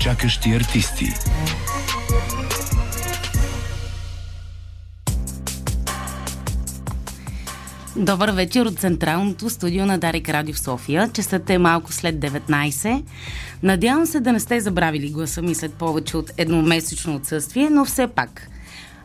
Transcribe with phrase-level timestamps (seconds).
[0.00, 1.06] Чакащи артисти.
[7.96, 11.10] Добър вечер от Централното студио на Дарик Радио в София.
[11.12, 13.02] Часът е малко след 19.
[13.62, 18.06] Надявам се да не сте забравили гласа ми след повече от едномесечно отсъствие, но все
[18.06, 18.48] пак.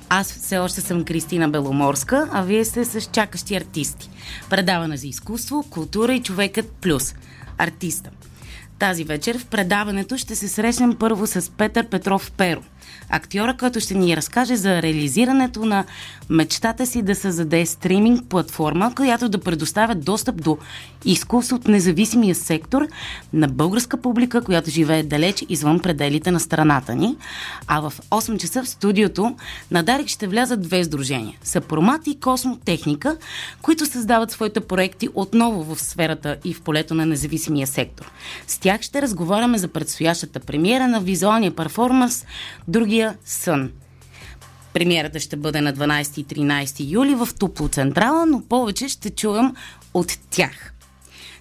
[0.10, 4.10] Аз все още съм Кристина Беломорска, а вие сте с чакащи артисти.
[4.50, 7.14] Предаване за изкуство, култура и човекът плюс.
[7.60, 8.10] Артиста.
[8.80, 12.62] Тази вечер в предаването ще се срещнем първо с Петър Петров Перо–
[13.10, 15.86] актьора, който ще ни разкаже за реализирането на
[16.30, 20.58] мечтата си да създаде стриминг платформа, която да предоставя достъп до
[21.06, 22.88] изкуство от независимия сектор
[23.34, 27.18] на българска публика, която живее далеч извън пределите на страната ни.
[27.68, 29.36] А в 8 часа в студиото
[29.72, 33.18] на Дарик ще влязат две сдружения– Съпромат и Космотехника,
[33.62, 38.12] които създават своите проекти отново в сферата и в полето на независимия сектор.
[38.48, 42.26] С тях ще разговаряме за предстоящата премиера на визуалния перформанс
[43.00, 43.72] Другия сън.
[44.74, 49.56] Премиерата ще бъде на 12 и 13 юли в Тупло Централа, но повече ще чуем
[49.94, 50.74] от тях.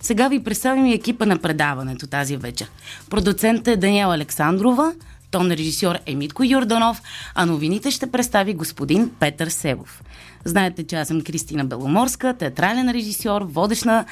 [0.01, 2.71] Сега ви представим и екипа на предаването тази вечер.
[3.11, 4.93] Продуцент е Даниела Александрова,
[5.31, 7.03] тон режисьор е Митко Юрданов,
[7.35, 10.03] а новините ще представи господин Петър Севов.
[10.45, 14.05] Знаете, че аз съм Кристина Беломорска, театрален режисьор, водещ на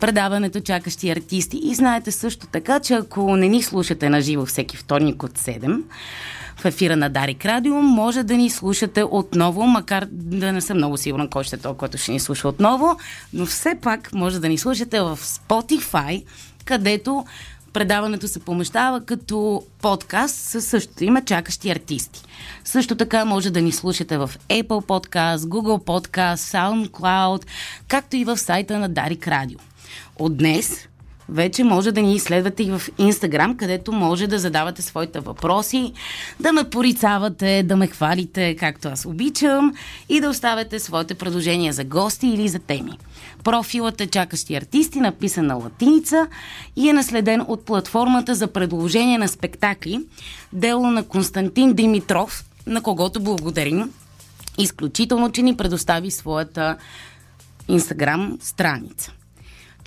[0.00, 4.76] предаването Чакащи артисти и знаете също така, че ако не ни слушате на живо всеки
[4.76, 5.82] вторник от 7,
[6.58, 7.74] в ефира на Дарик Радио.
[7.74, 11.74] Може да ни слушате отново, макар да не съм много сигурна кой ще е то,
[11.74, 12.96] който ще ни слуша отново,
[13.32, 16.24] но все пак може да ни слушате в Spotify,
[16.64, 17.24] където
[17.72, 22.22] предаването се помещава като подкаст със същото име Чакащи артисти.
[22.64, 27.46] Също така може да ни слушате в Apple Podcast, Google Podcast, SoundCloud,
[27.88, 29.58] както и в сайта на Дарик Радио.
[30.18, 30.88] От днес
[31.28, 35.92] вече може да ни изследвате и в Инстаграм, където може да задавате своите въпроси,
[36.40, 39.74] да ме порицавате, да ме хвалите, както аз обичам,
[40.08, 42.98] и да оставяте своите предложения за гости или за теми.
[43.44, 46.26] Профилът е Чакащи артисти, написан на латиница
[46.76, 50.00] и е наследен от платформата за предложение на спектакли,
[50.52, 53.90] дело на Константин Димитров, на когото благодарим
[54.58, 56.76] изключително, че ни предостави своята
[57.68, 59.12] Инстаграм страница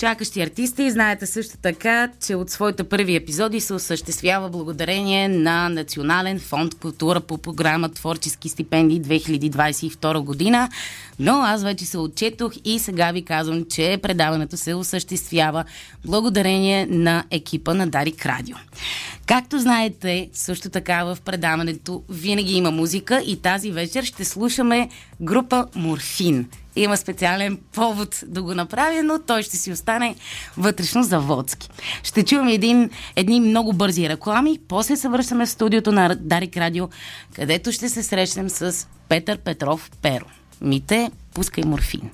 [0.02, 0.92] чакащи артисти.
[0.92, 7.20] Знаете също така, че от своите първи епизоди се осъществява благодарение на Национален фонд култура
[7.20, 10.70] по програма Творчески стипендии 2022 година.
[11.20, 15.64] Но аз вече се отчетох и сега ви казвам, че предаването се осъществява
[16.06, 18.56] благодарение на екипа на Дарик Радио.
[19.26, 24.90] Както знаете, също така в предаването винаги има музика и тази вечер ще слушаме
[25.22, 30.16] група Морфин има специален повод да го направя, но той ще си остане
[30.58, 31.70] вътрешно заводски.
[32.04, 36.90] Ще чуем един, едни много бързи реклами, после се връщаме в студиото на Дарик Радио,
[37.36, 40.26] където ще се срещнем с Петър Петров Перо.
[40.62, 42.10] Мите, пускай морфин.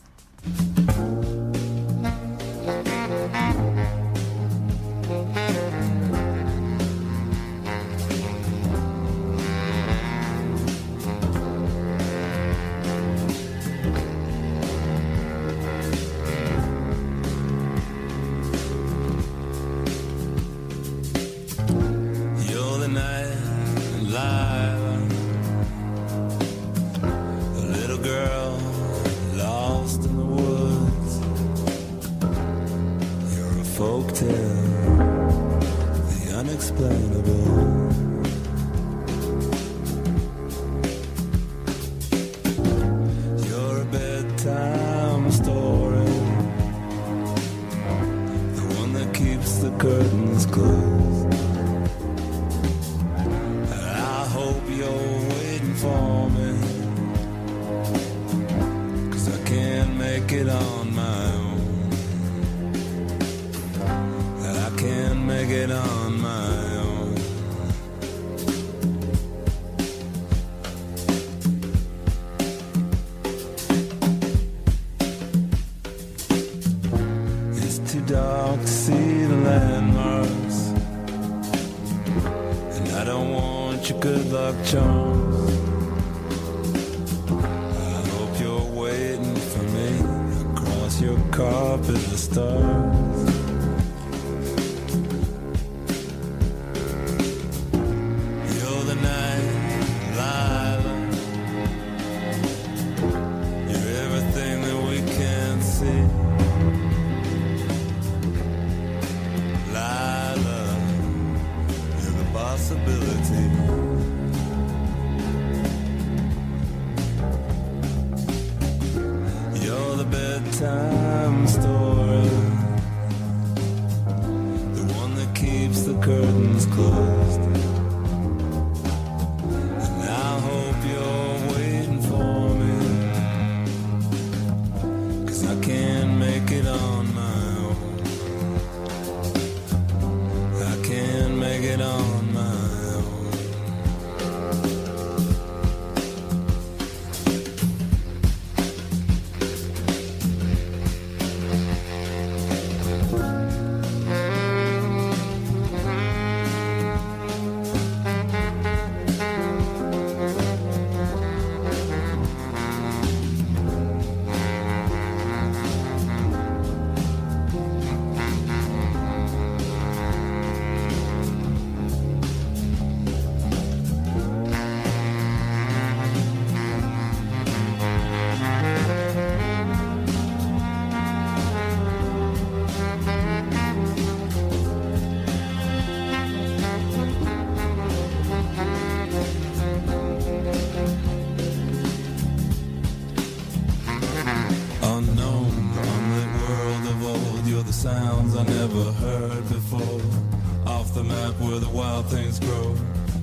[201.58, 202.76] Where the wild things grow,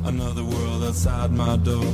[0.06, 1.84] another world outside my door.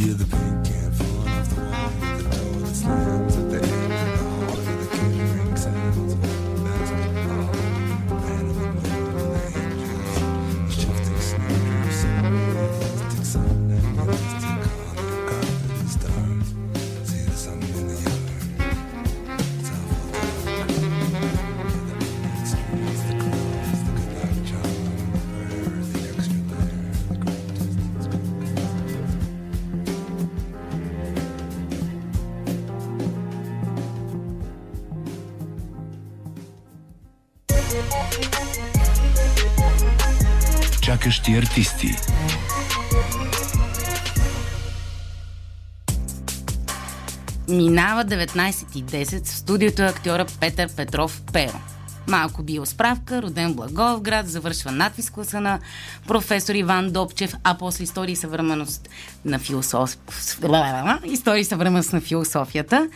[0.00, 0.39] You're the
[41.30, 41.96] Чакащи артисти.
[47.48, 51.60] Минава 19.10 в студиото е актьора Петър Петров Перо.
[52.06, 55.58] Малко биосправка, роден Благоевград, завършва надвис класа на
[56.10, 58.88] професор Иван Добчев, а после история и съвременност
[59.24, 59.96] на философ...
[61.04, 62.88] история и съвременност на философията.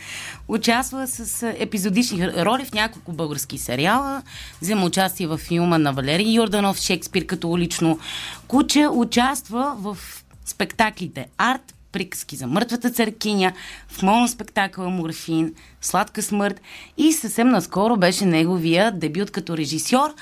[0.47, 4.23] Участва с епизодични роли в няколко български сериала.
[4.61, 7.99] Взема участие в филма на Валерий Йорданов, Шекспир като улично
[8.47, 8.87] куче.
[8.87, 9.97] Участва в
[10.45, 13.53] спектаклите Арт, приказки за мъртвата църкиня,
[13.87, 16.61] в моноспектакъла Морфин, Сладка смърт
[16.97, 20.13] и съвсем наскоро беше неговия дебют като режисьор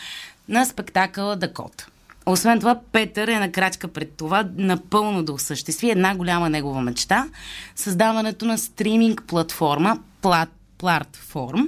[0.50, 1.88] на спектакъла Дакот.
[2.26, 7.28] Освен това, Петър е на крачка пред това напълно да осъществи една голяма негова мечта
[7.76, 10.50] създаването на стриминг платформа Плат
[10.84, 11.68] платформ,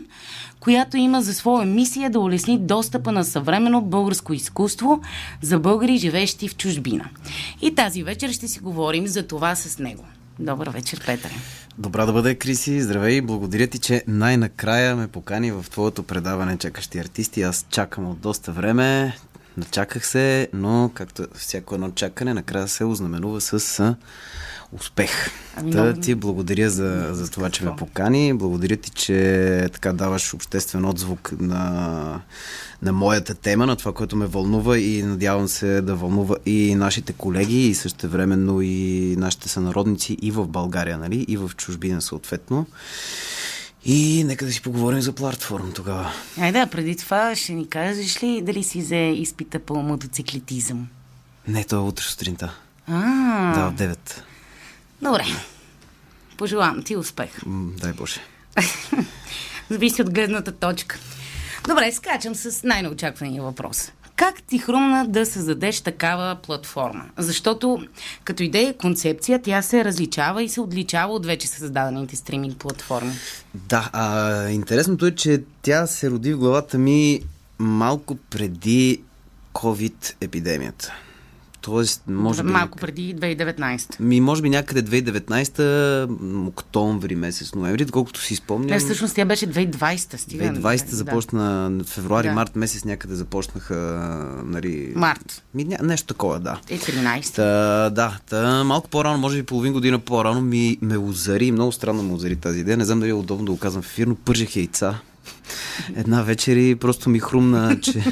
[0.60, 5.02] която има за своя мисия да улесни достъпа на съвременно българско изкуство
[5.42, 7.10] за българи, живеещи в чужбина.
[7.62, 10.04] И тази вечер ще си говорим за това с него.
[10.40, 11.32] Добър вечер, Петър.
[11.78, 12.82] Добра да бъде, Криси.
[12.82, 13.22] Здравей.
[13.22, 17.42] Благодаря ти, че най-накрая ме покани в твоето предаване Чакащи артисти.
[17.42, 19.18] Аз чакам от доста време.
[19.58, 23.96] Начаках се, но както всяко едно чакане, накрая се ознаменува с
[24.72, 25.12] успех.
[25.56, 28.34] Ами, Та, много- ти благодаря за, за това, че ме покани.
[28.34, 32.22] Благодаря ти, че така даваш обществен отзвук на,
[32.82, 37.14] на моята тема, на това, което ме вълнува и надявам се да вълнува и нашите
[37.14, 41.26] колеги, и също времено и нашите сънародници и в България, нали?
[41.28, 42.66] и в чужбина съответно.
[43.86, 46.12] И нека да си поговорим за платформ тогава.
[46.40, 50.88] Айде, а преди това ще ни кажеш ли дали си взе изпита по мотоциклетизъм?
[51.48, 52.54] Не, то е утре сутринта.
[52.88, 52.94] А,
[53.54, 53.98] Да, в 9.
[55.02, 55.24] добре.
[56.38, 57.30] Пожелавам ти успех.
[57.46, 58.20] М, Дай Боже.
[59.70, 60.98] Зависи от гледната точка.
[61.68, 63.92] Добре, скачам с най-неочаквания въпрос.
[64.16, 67.06] Как ти хрумна да създадеш такава платформа?
[67.18, 67.88] Защото
[68.24, 73.12] като идея концепция, тя се различава и се отличава от вече създадените стриминг платформи.
[73.54, 77.22] Да, а, интересното е, че тя се роди в главата ми
[77.60, 79.02] малко преди
[79.54, 80.94] COVID-епидемията.
[81.66, 82.50] Тоест, може би...
[82.50, 84.00] Малко преди 2019.
[84.00, 88.70] Ми, може би някъде 2019, м, октомври месец, ноември, доколкото си спомням.
[88.70, 90.16] Не, всъщност тя беше 2020.
[90.18, 90.44] Стига.
[90.44, 90.96] 2020 Да.
[90.96, 92.34] започна, февруари, Да.
[92.34, 93.76] март месец някъде започнаха,
[94.46, 94.94] нали...
[94.96, 95.44] Март.
[95.54, 96.60] Ми, ня, нещо такова, да.
[96.70, 97.36] Е, 13.
[97.36, 102.04] Та, да, та, малко по-рано, може би половин година по-рано ми ме озари, много странно
[102.04, 102.78] ме озари тази идея.
[102.78, 105.00] Не знам дали е удобно да го казвам в ефир, но пържех яйца.
[105.96, 107.94] Една вечер и просто ми хрумна, че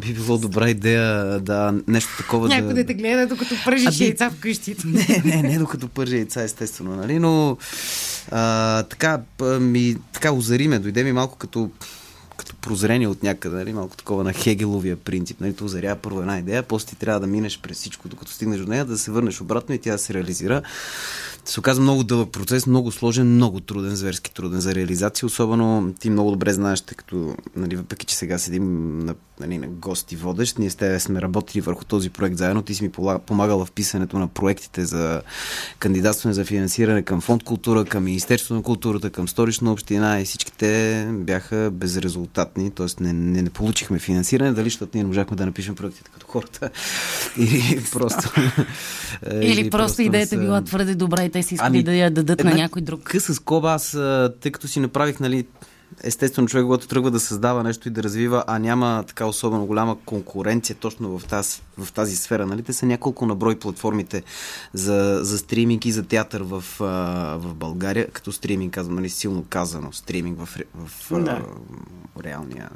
[0.00, 2.74] би било добра идея да нещо такова Някой да...
[2.74, 4.76] да те гледа, докато пръжиш Аби- яйца вкъщи.
[4.84, 7.56] Не, не, не докато пържа яйца, естествено, нали, но
[8.30, 9.20] а, така,
[9.60, 11.70] ми, така озари ме, дойде ми малко като
[12.36, 13.72] като прозрение от някъде, нали?
[13.72, 15.40] малко такова на Хегеловия принцип.
[15.40, 15.54] Нали?
[15.54, 18.66] То озарява първо една идея, после ти трябва да минеш през всичко, докато стигнеш до
[18.66, 20.62] нея, да се върнеш обратно и тя да се реализира.
[21.46, 25.26] Се оказа много дълъг процес, много сложен, много труден, зверски труден за реализация.
[25.26, 29.66] Особено ти много добре знаеш, тъй като, нали, въпреки че сега седим на, нали, на
[29.66, 32.62] гости водещ, ние с тебе сме работили върху този проект заедно.
[32.62, 32.90] Ти си ми
[33.26, 35.22] помагала в писането на проектите за
[35.78, 40.52] кандидатстване за финансиране към фонд култура, към Министерство на културата, към Столична община и всички
[40.52, 43.02] те бяха безрезултатни, т.е.
[43.02, 46.70] Не, не, не получихме финансиране, дали защото ние не можахме да напишем проектите като хората
[47.38, 48.30] или просто...
[49.40, 52.50] Или, просто идеята била твърде добра и те си искали Ами, да я дадат на
[52.50, 53.02] една някой друг.
[53.04, 53.98] Къса скоба, аз,
[54.40, 55.46] тъй като си направих, нали,
[56.02, 59.96] естествено човек, когато тръгва да създава нещо и да развива, а няма така особено голяма
[60.04, 64.22] конкуренция точно в тази, в тази сфера, нали, те са няколко наброй платформите
[64.72, 66.64] за, за стриминг и за театър в,
[67.38, 71.42] в България, като стриминг, казвам, нали, силно казано, стриминг в, в а, Да.
[72.24, 72.70] реалния,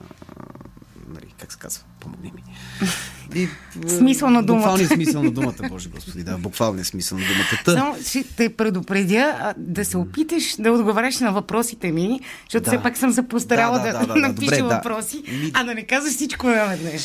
[1.08, 2.42] нали, как се казва, помогни ми.
[3.34, 3.48] И,
[3.88, 4.58] Смисъл на думата.
[4.58, 7.62] Буквалният смисъл на думата, Боже Господи, да, буквалният смисъл на думата.
[7.64, 12.70] Та, Само ще те предупредя да се опиташ да отговаряш на въпросите ми, защото Да.
[12.70, 14.68] все пак съм се постарала Да, да, да, да, да, да, напиша добре, да.
[14.68, 17.02] въпроси, Ми- а да не казваш всичко наведнъж.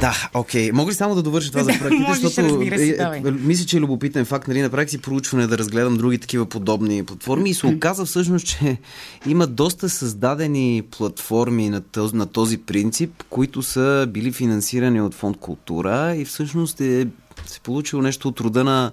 [0.00, 0.72] Да, окей.
[0.72, 3.66] Мога ли само да довърша това за проектите, можеш, защото разбира се, е, е, мисля,
[3.66, 7.54] че е любопитен факт, нали, направих си проучване да разгледам други такива подобни платформи и
[7.54, 8.76] се оказа всъщност, че
[9.26, 15.36] има доста създадени платформи на този, на този принцип, които са били финансирани от фонд
[15.36, 17.06] култура и всъщност е
[17.46, 18.92] се получило нещо от рода на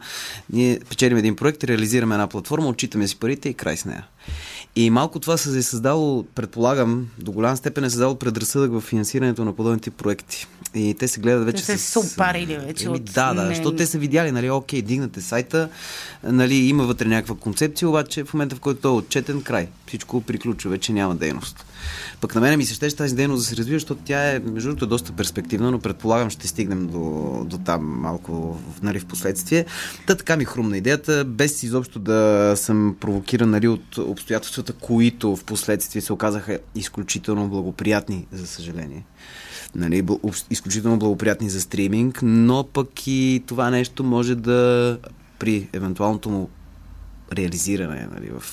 [0.54, 4.08] ние печелим един проект, реализираме една платформа, отчитаме си парите и край с нея.
[4.76, 9.46] И малко това се е създало, предполагам, до голяма степен е създало предразсъдък в финансирането
[9.46, 10.48] на подобни тип проекти.
[10.76, 11.82] И те се гледат вече Те с...
[11.82, 14.82] се са опарили вече Еми, от- Да, да, не- защото те са видяли, нали, окей,
[14.82, 15.70] дигнате сайта,
[16.24, 20.22] нали, има вътре някаква концепция, обаче в момента, в който той е отчетен край, всичко
[20.22, 21.66] приключва, вече няма дейност.
[22.22, 24.70] Пък на мен ми се ще тази дейност да се развива, защото тя е, между
[24.70, 29.66] другото, доста перспективна, но предполагам ще стигнем до, до там малко нали, в последствие.
[30.08, 35.44] Та така ми хрумна идеята, без изобщо да съм провокиран нали, от обстоятелствата, които в
[35.44, 39.06] последствие се оказаха изключително благоприятни, за съжаление
[39.76, 40.04] нали,
[40.50, 44.98] изключително благоприятни за стриминг, но пък и това нещо може да
[45.40, 46.50] при евентуалното му
[47.34, 48.44] реализиране нали, в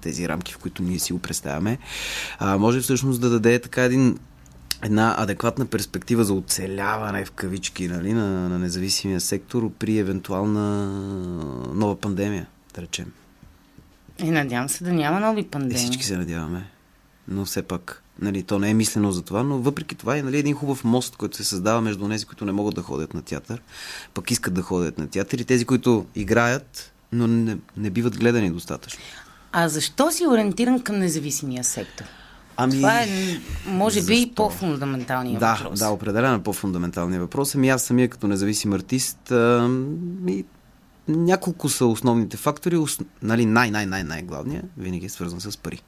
[0.00, 1.78] тези рамки, в които ние си го представяме,
[2.38, 4.18] а, може всъщност да даде така един
[4.82, 10.86] една адекватна перспектива за оцеляване в кавички нали, на, на независимия сектор при евентуална
[11.74, 13.12] нова пандемия, да речем.
[14.18, 15.76] И надявам се да няма нови Е, пандемии.
[15.76, 16.70] всички се надяваме.
[17.28, 20.38] Но все пак, нали, то не е мислено за това, но въпреки това е нали,
[20.38, 23.62] един хубав мост, който се създава между тези, които не могат да ходят на театър,
[24.14, 28.50] пък искат да ходят на театър и тези, които играят, но не, не биват гледани
[28.50, 29.00] достатъчно.
[29.52, 32.04] А защо си ориентиран към независимия сектор?
[32.56, 32.72] Ами...
[32.72, 33.06] Това е,
[33.66, 34.34] може би, Защо?
[34.34, 35.78] по-фундаменталният Да, въпрос.
[35.78, 37.54] да, определено е по-фундаменталният въпрос.
[37.54, 39.70] Ами аз самия като независим артист, а,
[40.28, 40.44] и
[41.08, 42.76] няколко са основните фактори.
[42.76, 45.82] Ос, нали, най-най-най-най-главният винаги е свързан с пари.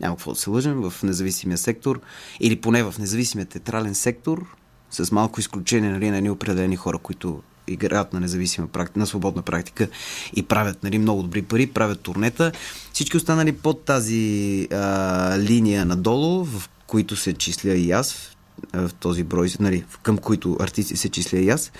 [0.00, 2.00] Няма какво да се лъжем в независимия сектор
[2.40, 4.46] или поне в независимия театрален сектор,
[4.90, 9.88] с малко изключение нали, на определени хора, които играят на независима практика, на свободна практика
[10.36, 12.52] и правят нали, много добри пари, правят турнета.
[12.92, 18.36] Всички останали под тази а, линия надолу, в които се числя и аз,
[18.72, 21.72] в този брой, нали, към които артисти се числя и аз.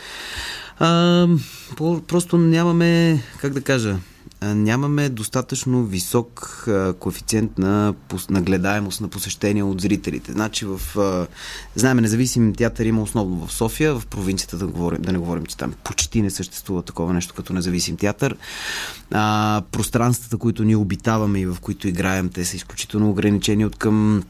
[0.81, 1.29] А,
[2.07, 3.97] просто нямаме, как да кажа,
[4.43, 6.65] нямаме достатъчно висок
[6.99, 10.33] коефициент на, пос- на посещение от зрителите.
[10.33, 11.27] Значи в, а,
[11.75, 15.57] знаем, независим театър има основно в София, в провинцията да, говорим, да не говорим, че
[15.57, 18.37] там почти не съществува такова нещо като независим театър.
[19.11, 24.23] А, пространствата, които ние обитаваме и в които играем, те са изключително ограничени от към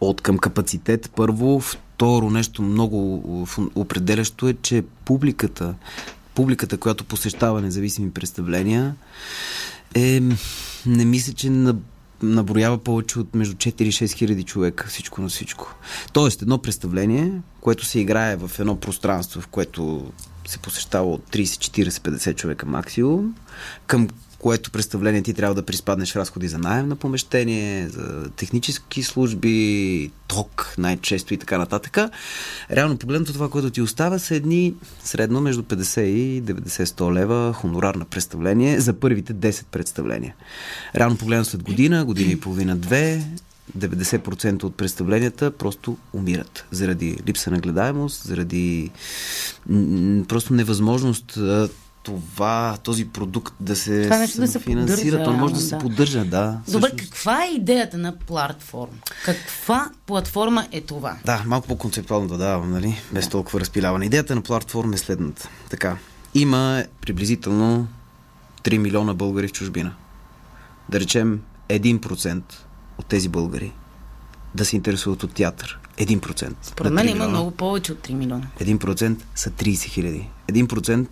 [0.00, 1.10] от към капацитет.
[1.16, 5.74] Първо, второ нещо много фун- определящо е, че публиката,
[6.34, 8.94] публиката, която посещава независими представления,
[9.94, 10.20] е,
[10.86, 11.76] не мисля, че на
[12.22, 15.74] наброява повече от между 4 и 6 хиляди човека, всичко на всичко.
[16.12, 20.12] Тоест, едно представление, което се играе в едно пространство, в което
[20.46, 23.34] се посещава от 30, 40, 50 човека максимум,
[23.86, 24.08] към
[24.46, 30.74] което представление ти трябва да приспаднеш разходи за найем на помещение, за технически служби, ток
[30.78, 31.98] най-често и така нататък.
[32.70, 34.74] Реално погледнато това, което ти остава са едни
[35.04, 40.34] средно между 50 и 90-100 лева хонорар на представление за първите 10 представления.
[40.96, 43.24] Реално погледнато след година, година и половина, две,
[43.78, 48.90] 90% от представленията просто умират заради липса на гледаемост, заради
[50.28, 51.38] просто невъзможност
[52.06, 54.96] това, този продукт да се Това нещо да се финансира.
[54.96, 55.66] поддържа, То не може да да.
[55.66, 56.60] се поддържа, да.
[56.68, 58.92] Добре, Всъщност- каква е идеята на платформа?
[59.24, 61.16] Каква платформа е това?
[61.24, 63.00] Да, малко по-концептуално да давам, нали?
[63.12, 64.06] Без толкова разпиляване.
[64.06, 65.48] Идеята на платформа е следната.
[65.70, 65.96] Така,
[66.34, 67.88] има приблизително
[68.64, 69.94] 3 милиона българи в чужбина.
[70.88, 72.42] Да речем 1%
[72.98, 73.72] от тези българи
[74.54, 75.78] да се интересуват от театър.
[75.98, 76.52] 1%.
[76.62, 78.46] Според мен 3 има много повече от 3 милиона.
[78.60, 80.28] 1% са 30 хиляди.
[80.48, 81.06] 1%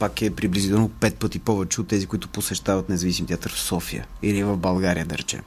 [0.00, 4.44] пак е приблизително 5 пъти повече от тези, които посещават независим театър в София или
[4.44, 5.40] в България, да речем.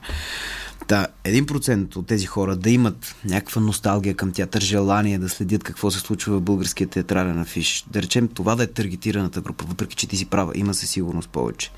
[0.87, 5.91] Да, 1% от тези хора да имат някаква носталгия към театър, желание да следят какво
[5.91, 7.85] се случва в българския театрален афиш.
[7.91, 11.29] Да речем това да е таргетираната група, въпреки че ти си права, има със сигурност
[11.29, 11.71] повече.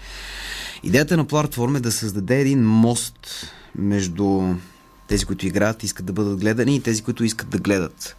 [0.83, 4.53] Идеята на платформа е да създаде един мост между
[5.07, 8.15] тези, които играят, искат да бъдат гледани и тези, които искат да гледат.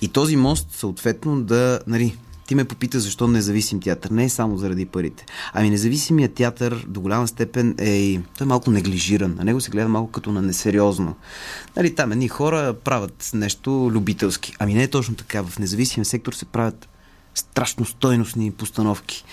[0.00, 2.16] И този мост, съответно, да, нали,
[2.46, 4.10] ти ме попита защо независим театър.
[4.10, 5.26] Не е само заради парите.
[5.52, 8.20] Ами независимият театър до голяма степен е и...
[8.38, 9.34] Той е малко неглижиран.
[9.38, 11.16] На него се гледа малко като на несериозно.
[11.76, 14.54] Нали, там едни хора правят нещо любителски.
[14.58, 15.42] Ами не е точно така.
[15.42, 16.88] В независимия сектор се правят
[17.34, 19.24] страшно стойностни постановки.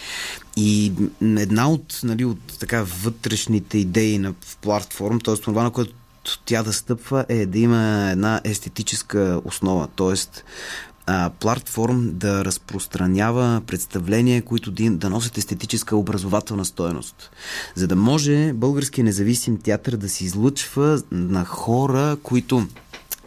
[0.58, 5.36] И една от, нали, от така вътрешните идеи на платформ, т.е.
[5.36, 5.94] това, на което
[6.46, 9.88] тя да стъпва, е да има една естетическа основа.
[9.96, 10.44] Тоест,
[11.06, 17.32] а, платформ да разпространява представления, които да, носят естетическа образователна стоеност.
[17.76, 22.68] За да може българския независим театър да се излъчва на хора, които,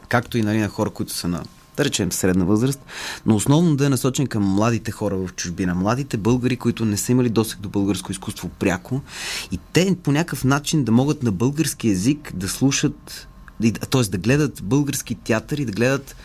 [0.09, 1.43] както и нали, на хора, които са на
[1.77, 2.81] да речем средна възраст,
[3.27, 7.13] но основно да е насочен към младите хора в чужбина, младите българи, които не са
[7.13, 9.01] имали досег до българско изкуство пряко
[9.53, 13.29] и те по някакъв начин да могат на български язик да слушат,
[13.91, 14.03] т.е.
[14.03, 16.17] да гледат български театър и да гледат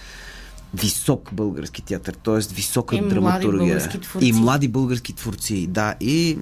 [0.73, 2.53] висок български театър, т.е.
[2.53, 3.79] висока И млади драматургия.
[3.89, 4.27] творци.
[4.27, 5.95] И млади български творци, да.
[6.01, 6.37] И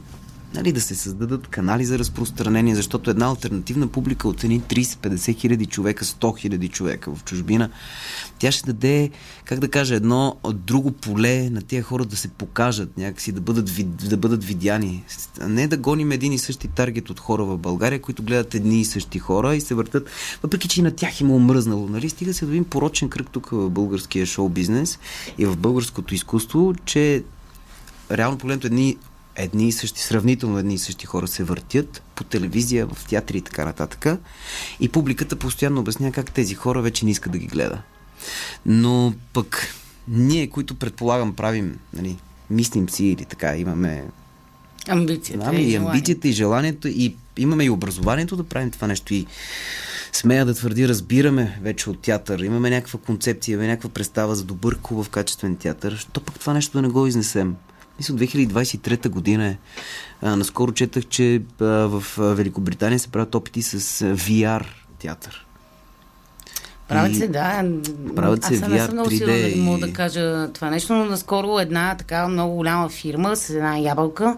[0.54, 5.66] нали, да се създадат канали за разпространение, защото една альтернативна публика от едни 30-50 хиляди
[5.66, 7.70] човека, 100 хиляди човека в чужбина,
[8.40, 9.10] тя ще даде,
[9.46, 13.70] как да кажа, едно друго поле на тия хора да се покажат някакси, да бъдат,
[14.10, 15.04] да бъдат видяни.
[15.48, 18.86] Не да гоним един и същи таргет от хора в България, които гледат едни и
[18.86, 20.10] същи хора и се въртат,
[20.44, 21.88] въпреки че и на тях им е омръзнало.
[21.90, 22.10] Нали?
[22.10, 25.00] Стига се да видим порочен кръг тук в българския шоу-бизнес
[25.38, 27.24] и в българското изкуство, че
[28.12, 28.98] реално погледнато едни,
[29.40, 33.42] едни и същи, сравнително едни и същи хора се въртят по телевизия, в театри и
[33.42, 34.20] така нататък.
[34.80, 37.82] И публиката постоянно обяснява как тези хора вече не искат да ги гледа.
[38.66, 39.76] Но пък
[40.08, 42.18] ние, които предполагам правим, нали,
[42.50, 44.06] мислим си или така, имаме
[44.88, 45.92] Амбицията Знам, и, и желанието.
[45.92, 49.14] амбицията, и желанието, и имаме и образованието да правим това нещо.
[49.14, 49.26] И
[50.12, 54.78] смея да твърди, разбираме вече от театър, имаме някаква концепция, имаме някаква представа за добър,
[54.84, 56.08] хубав, качествен театър.
[56.14, 57.56] То пък това нещо да не го изнесем.
[58.00, 59.58] Мисля, 2023 година е.
[60.22, 63.80] А, наскоро четах, че а, в Великобритания се правят опити с
[64.16, 64.66] VR
[65.00, 65.49] театър.
[66.90, 67.64] Правят се, да.
[68.16, 70.94] правят се Аз не съм много 3D сигурна да и- мога да кажа това нещо,
[70.94, 74.38] но наскоро една така много голяма фирма с една ябълка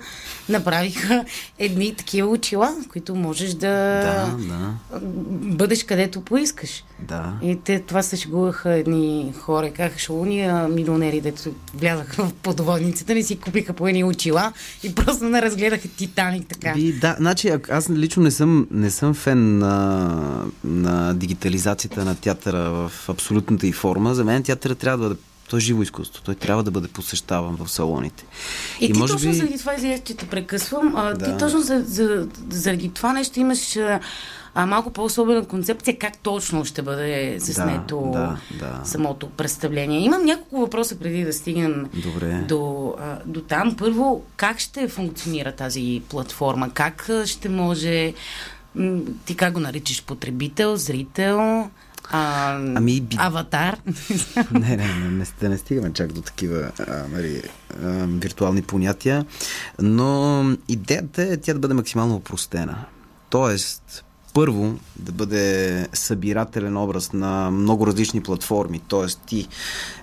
[0.50, 1.26] направиха
[1.60, 3.68] едни такива очила, които можеш да,
[4.02, 5.00] Да, да,
[5.44, 6.84] бъдеш където поискаш.
[7.00, 7.34] да.
[7.42, 9.02] И те това се шегуваха едни
[9.40, 11.42] хора и казаха, шо уния милионери, дето
[11.74, 16.74] влязаха в подводницата, не си купиха по едни очила и просто не разгледаха Титаник така.
[16.74, 20.18] Би, да, значи аз лично не съм, не съм фен на,
[20.64, 24.16] на дигитализацията на театъра в абсолютната и форма.
[24.16, 26.24] За мен театъра трябва да бъде той е живо изкуство.
[26.24, 28.26] Той трябва да бъде посещаван в салоните.
[28.82, 29.34] И, и ти точно би...
[29.34, 31.26] заради това, извиня, че те прекъсвам, а, Да.
[31.26, 33.78] ти точно за, за, заради това нещо имаш
[34.56, 38.82] а, малко по-особена концепция как точно ще бъде заснето да, да.
[38.84, 40.00] самото представление.
[40.00, 42.46] Имам няколко въпроса преди да стигнем Добре.
[42.48, 43.76] До, а, до там.
[43.78, 46.70] Първо, как ще функционира тази платформа?
[46.74, 48.14] Как ще може...
[49.26, 50.04] Ти как го наричаш?
[50.04, 51.70] Потребител, зрител,
[52.12, 53.78] а, Ами, би- аватар?
[54.52, 57.42] не, не, не, не, не, не стигаме чак до такива а, нали,
[57.84, 59.26] а, виртуални понятия,
[59.82, 62.86] но идеята е тя да бъде максимално опростена.
[63.30, 68.82] Тоест, първо да бъде събирателен образ на много различни платформи.
[68.88, 69.48] Тоест ти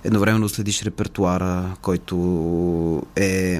[0.03, 2.15] едновременно следиш репертуара, който
[3.15, 3.59] е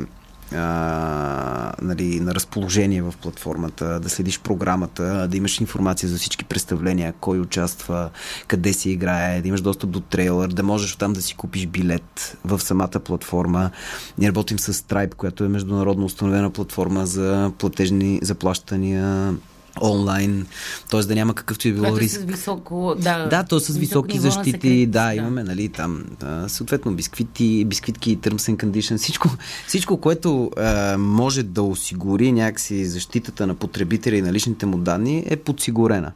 [0.56, 7.14] а, нали, на разположение в платформата, да следиш програмата, да имаш информация за всички представления,
[7.20, 8.10] кой участва,
[8.48, 12.38] къде си играе, да имаш достъп до трейлър, да можеш там да си купиш билет
[12.46, 13.72] в самата платформа.
[14.18, 19.34] Ние работим с Stripe, която е международно установена платформа за платежни заплащания
[19.82, 20.46] онлайн,
[20.90, 21.02] т.е.
[21.02, 22.20] да няма какъвто и било е риск.
[22.20, 25.70] с високо, да, Да, то с високо високи ниво на защити, секретност, да, имаме, нали,
[25.70, 29.30] там, а, съответно, бисквити, бисквитки, terms and conditions, всичко,
[29.68, 35.24] всичко което а, може да осигури някакси защитата на потребителя и на личните му данни
[35.28, 36.12] е подсигурена.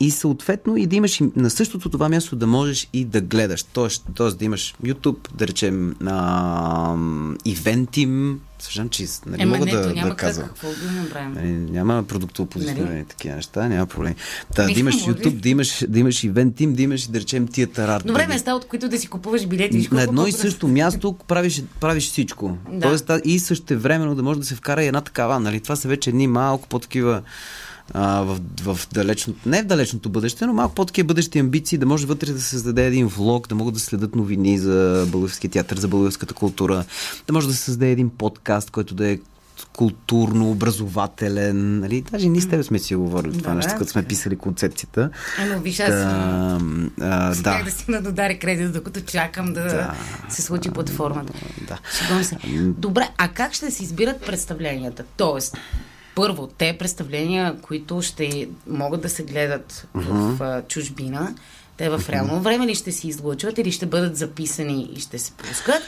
[0.00, 3.62] И съответно и да имаш и на същото това място да можеш и да гледаш.
[3.62, 6.96] Тоест, тоест да имаш YouTube, да речем, а,
[7.44, 10.48] ивентим, съжалявам, че нали, Ема мога не, да, няма да казвам.
[10.48, 11.32] какво да направим.
[11.32, 13.04] Нали, няма продуктово позициониране, Нали?
[13.04, 14.14] такива неща, няма проблем.
[14.54, 14.94] Та, да имаш.
[15.06, 18.06] YouTube, да имаш, да имаш ивент тим, да имаш, да речем, тия арт.
[18.06, 19.88] Добре, места, от които да си купуваш билети.
[19.92, 22.58] на едно и също място правиш, правиш всичко.
[22.72, 22.80] Да.
[22.80, 25.40] Тоест, и също времено да може да се вкара и една такава.
[25.40, 25.60] Нали?
[25.60, 27.22] Това са вече едни малко по-такива
[27.94, 28.40] а, в,
[28.74, 32.40] в далечното, не в далечното бъдеще, но малко по-такива бъдещи амбиции, да може вътре да
[32.40, 36.84] се създаде един влог, да могат да следят новини за българския театър, за българската култура,
[37.26, 39.18] да може да се създаде един подкаст, който да е
[39.76, 41.80] културно, образователен.
[41.80, 42.04] Нали?
[42.10, 45.10] Даже ние с теб сме си говорили това Да, нещо, да, като сме писали концепцията.
[45.38, 46.58] Ено, виж, аз Та,
[47.00, 47.62] а, да.
[47.64, 49.94] да стигна до Дари кредит, докато чакам да, Да.
[50.28, 51.32] се случи платформата.
[51.68, 51.78] Да.
[52.78, 55.04] Добре, а как ще се избират представленията?
[55.16, 55.56] Тоест,
[56.14, 61.34] първо, те представления, които ще могат да се гледат в а, чужбина,
[61.76, 65.32] те в реално време ли ще се излъчват или ще бъдат записани и ще се
[65.32, 65.82] пускат?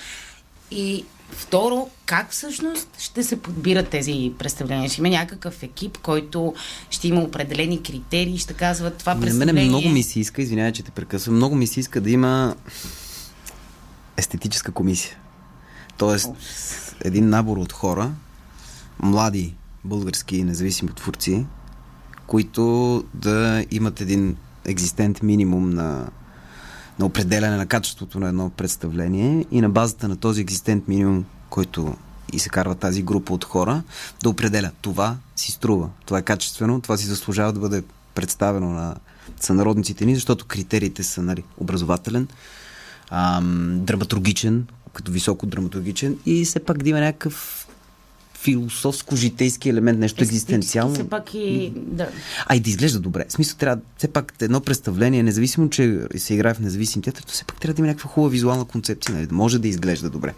[0.71, 4.89] И второ, как всъщност ще се подбират тези представления?
[4.89, 6.55] Ще има някакъв екип, който
[6.91, 9.53] ще има определени критерии, ще казва това На представление...
[9.53, 12.57] мене много ми се иска, извинявай, че те прекъсвам, много ми се иска да има
[14.17, 15.17] естетическа комисия.
[15.97, 16.29] Тоест,
[17.05, 18.11] един набор от хора,
[19.03, 19.55] млади
[19.85, 21.47] български независими творци,
[22.27, 26.11] които да имат един екзистент минимум на,
[26.99, 31.97] на определяне на качеството на едно представление и на базата на този екзистент минимум, който
[32.33, 33.83] и се карва тази група от хора,
[34.23, 37.83] да определя това си струва, това е качествено, това си заслужава да бъде
[38.15, 38.97] представено на
[39.41, 42.29] сънародниците ни, защото критериите са нали, образователен,
[43.11, 47.67] ам, драматургичен, като високо драматургичен и все пак да има някакъв
[48.45, 50.95] философско-житейски елемент, нещо екзистенциално.
[50.95, 51.73] Все пак и...
[51.77, 52.09] Да.
[52.47, 53.25] А и да изглежда добре.
[53.29, 57.33] В смисъл трябва, все пак едно представление, независимо, че се играе в независим театър, то
[57.33, 60.35] все пак трябва да има някаква хубава визуална концепция, нали, може да изглежда добре.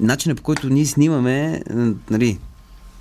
[0.00, 1.62] Начинът по който ние снимаме,
[2.10, 2.38] нали,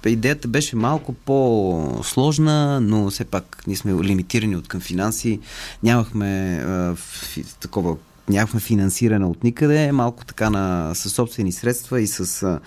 [0.06, 5.40] идеята беше малко по-сложна, но все пак ние сме лимитирани от към финанси.
[5.84, 7.98] Нямахме а, фи, такова
[8.30, 12.60] нямахме финансиране от никъде, малко така на, със собствени средства и с а,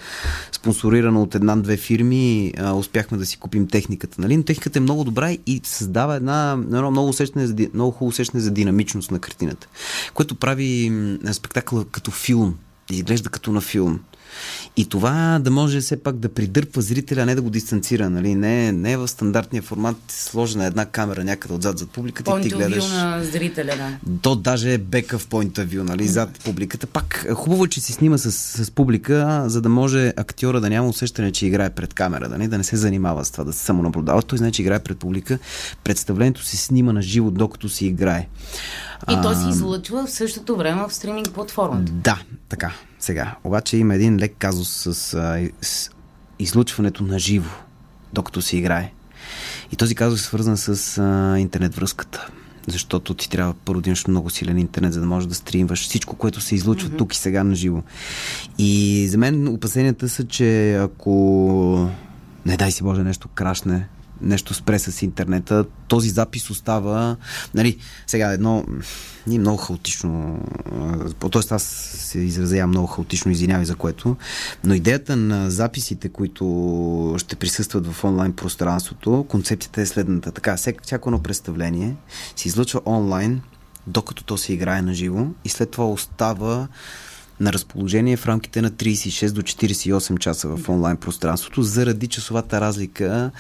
[0.52, 4.20] спонсорирано от една-две фирми а, успяхме да си купим техниката.
[4.20, 4.36] Нали?
[4.36, 8.42] Но техниката е много добра и създава една, едно много, усещане за, много хубаво усещане
[8.42, 9.68] за динамичност на картината,
[10.14, 10.92] което прави
[11.32, 12.54] спектакъла като филм.
[12.90, 14.00] Изглежда като на филм.
[14.76, 18.10] И това да може все пак да придърпва зрителя, а не да го дистанцира.
[18.10, 18.34] Нали?
[18.34, 22.50] Не, не е в стандартния формат сложена една камера някъде отзад зад публиката и ти
[22.50, 22.88] Point гледаш.
[22.90, 24.16] на зрителя, да.
[24.22, 26.86] То даже е бека в point of view, нали, зад публиката.
[26.86, 30.88] Пак хубаво, е, че си снима с, с публика, за да може актьора да няма
[30.88, 33.64] усещане, че играе пред камера, да не, да не се занимава с това, да се
[33.64, 34.22] самонаблюдава.
[34.22, 35.38] Той знае, че играе пред публика.
[35.84, 38.28] Представлението се снима на живо, докато си играе.
[39.10, 41.92] И то А, се излъчва в същото време в стриминг платформата.
[41.92, 42.72] Да, така.
[43.00, 45.90] Сега, обаче има един лек казус с, а, с
[46.38, 47.50] излучването на живо,
[48.12, 48.92] докато се играе.
[49.72, 52.28] И този казус е свързан с а, интернет връзката.
[52.66, 56.16] Защото ти трябва първо да имаш много силен интернет, за да можеш да стримваш всичко,
[56.16, 56.98] което се излучва mm-hmm.
[56.98, 57.82] тук и сега на живо.
[58.58, 61.90] И за мен опасенията са, че ако
[62.46, 63.88] не дай си Боже нещо крашне,
[64.20, 67.16] нещо спре с интернета, този запис остава,
[67.54, 68.64] нали, сега едно,
[69.26, 70.40] ние много хаотично,
[71.32, 71.54] т.е.
[71.54, 71.62] аз
[71.94, 74.16] се изразявам много хаотично, извинявай за което,
[74.64, 80.32] но идеята на записите, които ще присъстват в онлайн пространството, концепцията е следната.
[80.32, 81.96] Така, всяко едно представление
[82.36, 83.40] се излъчва онлайн,
[83.86, 86.68] докато то се играе на живо и след това остава
[87.40, 93.30] на разположение в рамките на 36 до 48 часа в онлайн пространството, заради часовата разлика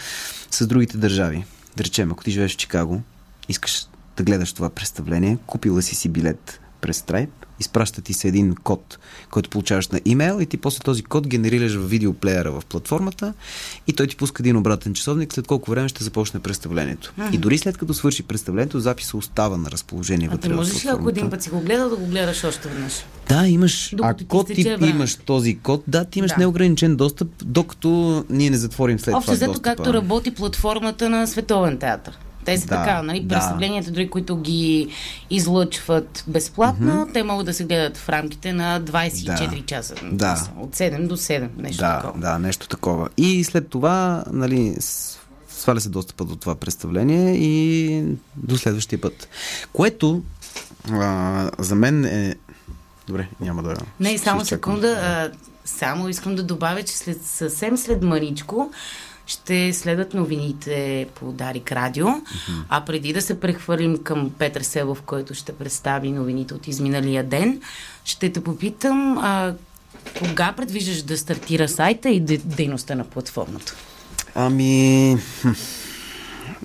[0.50, 1.44] с другите държави.
[1.76, 3.02] Да речем, ако ти живееш в Чикаго,
[3.48, 8.54] искаш да гледаш това представление, купила си си билет през Stripe, изпраща ти се един
[8.54, 8.98] код,
[9.30, 13.34] който получаваш на имейл и ти после този код генерираш в видеоплеера в платформата
[13.86, 17.12] и той ти пуска един обратен часовник, след колко време ще започне представлението.
[17.18, 17.34] Мгм.
[17.34, 20.88] И дори след като свърши представлението, записа остава на разположение А вътре ти можеш ли,
[20.88, 22.92] ако един път си го гледал, да го гледаш още веднъж?
[23.28, 23.90] Да, имаш.
[23.94, 26.36] Докато ако ти ти имаш този код, да, ти имаш Да.
[26.38, 29.62] неограничен достъп, докато ние не затворим след Общо това достъпа.
[29.76, 32.18] както работи платформата на Световен театър.
[32.48, 33.20] Те са Да, така, нали?
[33.20, 33.34] да.
[33.34, 34.88] Представленията, дори които ги
[35.30, 39.66] излъчват безплатно, те могат да се гледат в рамките на 24 Да.
[39.66, 39.94] часа.
[40.12, 40.48] Да.
[40.56, 42.20] От 7 до 7, нещо да, такова.
[42.20, 43.08] да, нещо такова.
[43.16, 44.76] И след това, нали,
[45.48, 48.04] сваля се достъпа до това представление и
[48.36, 49.28] до следващия път.
[49.72, 50.22] Което
[50.90, 52.34] а, за мен е...
[53.06, 53.74] Добре, няма да...
[54.00, 54.88] Не, само секунда.
[55.02, 55.30] А,
[55.64, 58.70] само искам да добавя, че след, съвсем след маничко
[59.28, 62.06] ще следват новините по Дарик Радио.
[62.68, 67.60] А преди да се прехвърлим към Петър Селов, който ще представи новините от изминалия ден,
[68.04, 69.54] ще те попитам а,
[70.18, 73.74] кога предвиждаш да стартира сайта и де- дейността на платформата?
[74.34, 75.16] Ами...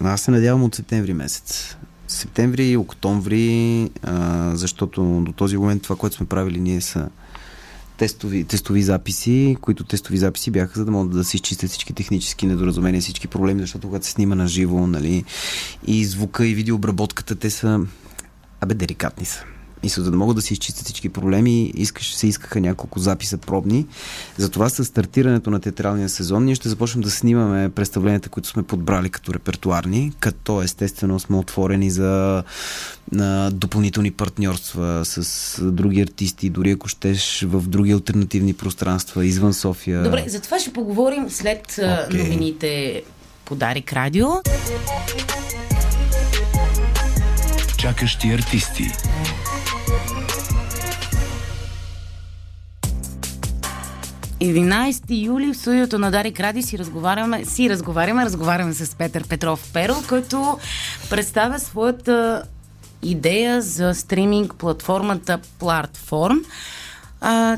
[0.03, 1.77] Аз се надявам от септември месец.
[2.07, 7.09] Септември, октомври, а, защото до този момент това, което сме правили ние са
[7.97, 12.45] тестови, тестови записи, които тестови записи бяха, за да могат да се изчистят всички технически
[12.45, 15.23] недоразумения, всички проблеми, защото когато се снима на живо, нали,
[15.87, 17.79] и звука, и видеообработката, те са,
[18.61, 19.43] абе, деликатни са.
[19.83, 23.85] И за да могат да се изчистят всички проблеми, искаш, се искаха няколко записа пробни.
[24.37, 29.09] Затова с стартирането на театралния сезон ние ще започнем да снимаме представленията, които сме подбрали
[29.09, 32.43] като репертуарни, като естествено сме отворени за
[33.11, 40.03] на допълнителни партньорства с други артисти, дори ако щеш в други альтернативни пространства, извън София.
[40.03, 42.19] Добре, за това ще поговорим след Окей.
[42.19, 43.03] новините
[43.45, 44.27] по Дарик Радио.
[47.77, 48.91] Чакащи артисти.–
[54.43, 59.69] 11 юли в студиото на Дарик Ради си разговаряме, си разговаряме, разговаряме с Петър Петров
[59.73, 60.57] Перо, който
[61.09, 62.43] представя своята
[63.03, 66.39] идея за стриминг платформата Платформ,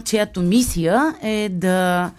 [0.04, 2.12] чиято мисия е да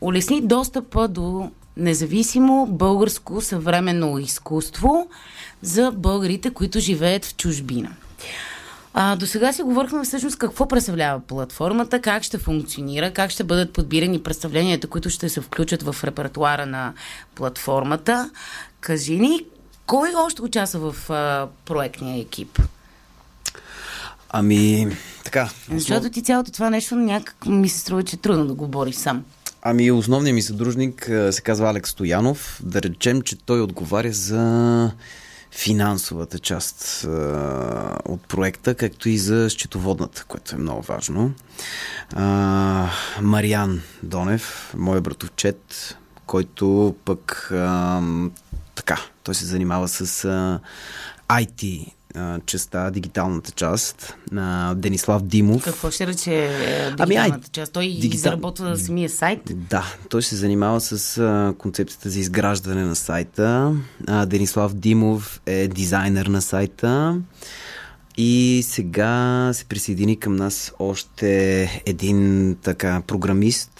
[0.00, 5.08] улесни достъпа до независимо българско съвременно изкуство
[5.62, 7.90] за българите, които живеят в чужбина.
[8.94, 13.72] А, до сега си говорихме всъщност какво представлява платформата, как ще функционира, как ще бъдат
[13.72, 16.92] подбирани представленията, които ще се включат в репертуара на
[17.34, 18.30] платформата.
[18.80, 19.40] Кажи ни,
[19.86, 22.62] кой още участва в а, проектния екип?
[24.30, 25.50] Ами, така.
[25.74, 28.94] Защото ти цялото това нещо някак ми се струва, че е трудно да го бориш
[28.94, 29.24] сам.
[29.62, 32.60] Ами основният ми съдружник се казва Алекс Стоянов.
[32.64, 34.90] Да речем, че той отговаря за
[35.52, 41.32] финансовата част а, от проекта, както и за счетоводната, което е много важно.
[42.12, 42.88] А,
[43.20, 48.02] Мариан Донев, мой братовчет, който пък а,
[48.74, 50.60] така, той се занимава с а,
[51.28, 55.64] IT а, дигиталната част на Денислав Димов.
[55.64, 57.72] Какво ще рече е, Ами, дигиталната ай, част?
[57.72, 59.40] Той дигитал- изработва самия сайт.
[59.54, 63.74] Да, той се занимава с а, концепцията за изграждане на сайта.
[64.06, 67.20] А, Денислав Димов е дизайнер на сайта.
[68.16, 73.70] И сега се присъедини към нас още един така програмист,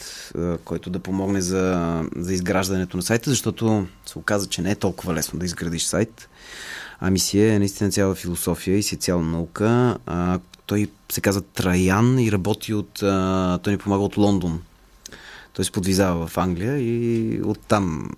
[0.64, 5.14] който да помогне за, за изграждането на сайта, защото се оказа, че не е толкова
[5.14, 6.28] лесно да изградиш сайт.
[7.04, 9.98] Ами си е наистина цяла философия и си е цяла наука.
[10.06, 13.02] А, той се казва Траян и работи от...
[13.02, 14.62] А, той ни помага от Лондон.
[15.52, 18.10] Той се подвизава в Англия и оттам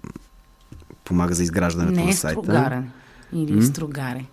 [1.05, 2.41] помага за изграждането Не е на сайта.
[2.41, 2.91] стругарен.
[3.33, 4.25] Или стругаре.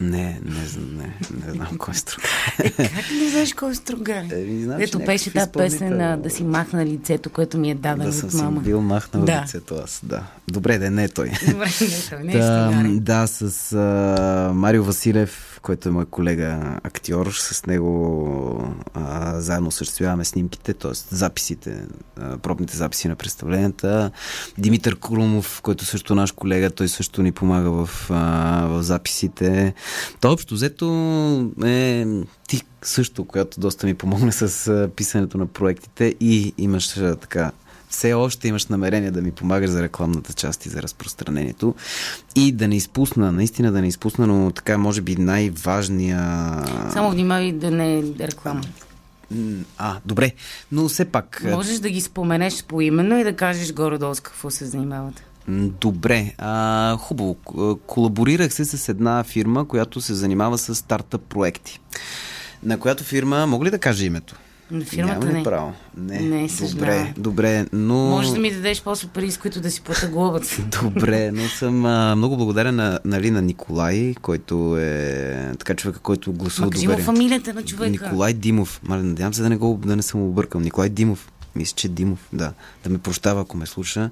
[0.00, 1.14] Не, не, знам- не,
[1.46, 2.28] не знам кой е стругар.
[2.76, 4.26] Как не знаеш кой е стругаре?
[4.32, 6.00] Еми, знам, Ето беше тази песен изпълнител.
[6.04, 8.60] а, да си махна лицето, което ми е дадено да от мама.
[8.60, 9.42] бил махнал Да.
[9.42, 10.22] лицето аз, да.
[10.48, 11.30] Добре, да не е той.
[11.42, 16.80] Добре, не, той не е Да, да, с а, Марио Василев, който е мой колега
[16.82, 20.92] актьор, с него а, заедно осъществяваме снимките, т.е.
[20.94, 21.84] записите,
[22.16, 24.10] а, пробните записи на представленията.
[24.58, 29.74] Димитър Крумов, който също наш колега, той също ни помага в, а, в записите.
[30.20, 30.86] То общо взето
[31.64, 32.06] е
[32.48, 37.52] ти също, която доста ми помогна с писането на проектите и имаш така
[37.90, 41.74] все още имаш намерение да ми помагаш за рекламната част и за разпространението.
[42.34, 46.64] И да не изпусна, наистина да не изпусна, но така може би най-важния...
[46.92, 48.62] Само внимавай да не е реклама.
[49.78, 50.32] А, добре,
[50.72, 51.42] но все пак...
[51.44, 55.22] Можеш да ги споменеш по именно и да кажеш горе-долу с какво се занимават.
[55.80, 57.34] Добре, а, хубаво.
[57.86, 61.80] Колаборирах се с една фирма, която се занимава с стартъп проекти.
[62.62, 64.34] На която фирма, мога ли да кажа името?
[64.70, 65.42] На фирмата Няма ли не.
[65.42, 65.72] право?
[65.96, 66.20] Не.
[66.20, 67.14] Не, добре, съжалявам.
[67.16, 67.94] добре, но...
[67.94, 70.48] Може да ми дадеш после пари, с които да си плата глобата.
[70.82, 76.32] Добре, но съм а, много благодарен на, нали, на Николай, който е така човека, който
[76.32, 77.04] гласува Ма доверие.
[77.04, 77.90] фамилията на човека.
[77.90, 78.80] Николай Димов.
[78.84, 80.60] Мале, надявам се да не, го, да не съм объркал.
[80.60, 81.32] Николай Димов.
[81.56, 82.52] Мисля, че Димов, да.
[82.84, 84.10] Да ме прощава, ако ме слуша.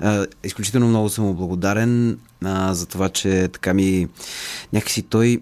[0.00, 4.08] А, изключително много съм благодарен а, за това, че така ми...
[4.72, 5.40] Някакси той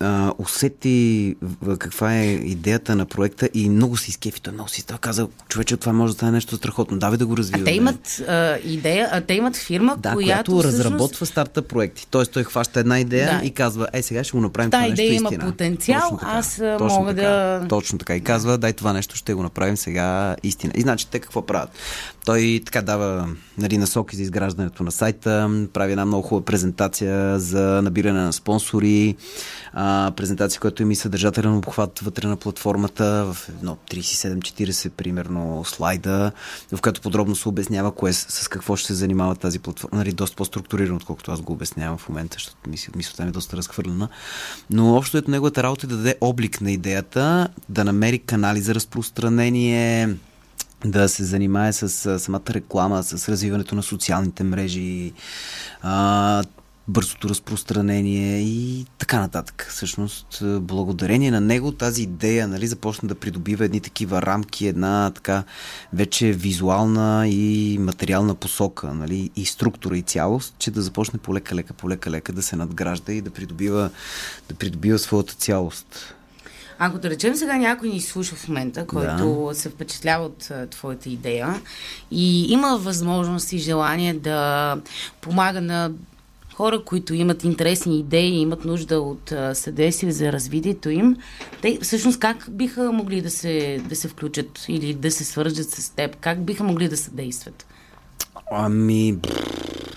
[0.00, 1.36] а, усети
[1.78, 4.40] каква е идеята на проекта и много се изкефи.
[4.40, 6.98] Той много си той каза, човече, това може да стане нещо страхотно.
[6.98, 7.64] Давай да го А развиваме.
[7.64, 12.06] те имат а, идея, а те имат фирма, Да, която, която всъщност, разработва старта проекти.
[12.06, 13.46] Тоест той хваща една идея Да.
[13.46, 15.44] и казва, е сега ще го направим Та това нещо идея има истина.
[15.44, 16.30] потенциал, Точно така.
[16.30, 17.28] аз, а, Точно мога така.
[17.28, 18.16] да- Точно така.
[18.16, 20.72] И казва, дай това нещо, ще го направим сега истина.
[20.76, 21.70] И значи те какво правят?
[22.26, 27.80] Той така дава нали, насоки за изграждането на сайта, прави една много хубава презентация за
[27.82, 29.16] набиране на спонсори,
[29.72, 36.32] а, презентация, която има и съдържателен обхват вътре на платформата в едно 37-40 примерно слайда,
[36.72, 39.98] в която подробно се обяснява кое, с, какво ще се занимава тази платформа.
[39.98, 43.56] Нали, доста по-структурирано, отколкото аз го обяснявам в момента, защото мисля, мисълта ми е доста
[43.56, 44.08] разхвърлена.
[44.70, 48.74] Но общо ето неговата работа е да даде облик на идеята, да намери канали за
[48.74, 50.16] разпространение,
[50.84, 55.12] да се занимае с самата реклама, с развиването на социалните мрежи,
[55.82, 56.44] а,
[56.88, 59.66] бързото разпространение и така нататък.
[59.70, 65.44] Всъщност, благодарение на него тази идея нали, започна да придобива едни такива рамки, една така
[65.92, 72.32] вече визуална и материална посока, нали, и структура и цялост, че да започне полека-лека, полека-лека
[72.32, 73.90] да се надгражда и да придобива,
[74.48, 76.15] да придобива своята цялост.
[76.78, 81.08] Ако да речем сега някой ни слуша в момента, който се впечатлява от а, твоята
[81.08, 81.60] идея
[82.10, 84.76] и има възможност и желание да
[85.20, 85.90] помага на
[86.54, 91.16] хора, които имат интересни идеи и имат нужда от съдействие за развитието им,
[91.62, 95.90] те всъщност как биха могли да се, да се включат или да се свържат с
[95.90, 96.16] теб?
[96.16, 97.66] Как биха могли да съдействат?
[98.52, 99.18] Ами,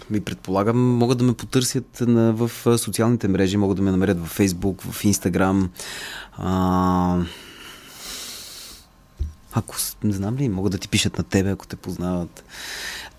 [0.10, 4.38] ми предполагам, могат да ме потърсят на, в социалните мрежи, могат да ме намерят в
[4.38, 5.68] Facebook, в Instagram.
[6.38, 7.22] А,
[9.54, 12.44] ако, не знам ли, могат да ти пишат на тебе, ако те познават.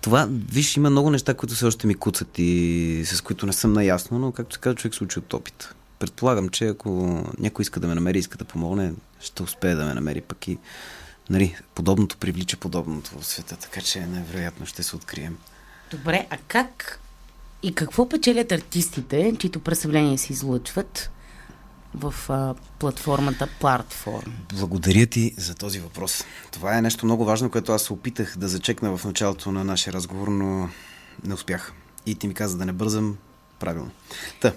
[0.01, 3.73] Това, виж, има много неща, които все още ми куцат и с които не съм
[3.73, 5.75] наясно, но както се казва, човек се учи от опит.
[5.99, 9.93] Предполагам, че ако някой иска да ме намери, иска да помогне, ще успее да ме
[9.93, 10.57] намери пък и
[11.31, 15.37] нали, подобното привлича подобното в света, така че невероятно ще се открием.
[15.91, 16.99] Добре, а как
[17.63, 21.11] и какво печелят артистите, чието представления се излъчват
[21.95, 24.33] в а, платформата Платформ?
[24.53, 26.23] Благодаря ти за този въпрос.
[26.51, 29.93] Това е нещо много важно, което аз се опитах да зачекна в началото на нашия
[29.93, 30.69] разговор, но
[31.23, 31.73] не успях.
[32.05, 33.17] И ти ми каза да не бързам
[33.59, 33.91] правилно.
[34.41, 34.53] Та,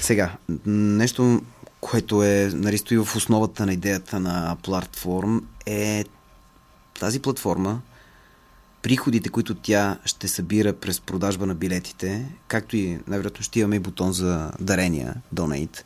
[0.00, 0.36] сега,
[0.66, 1.42] нещо,
[1.80, 6.04] което е, нали, стои в основата на идеята на платформ е
[6.98, 7.80] тази платформа,
[8.82, 13.80] приходите, които тя ще събира през продажба на билетите, както и най-вероятно ще имаме и
[13.80, 15.82] бутон за дарения, Donate.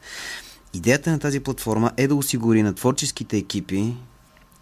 [0.75, 3.95] Идеята на тази платформа е да осигури на творческите екипи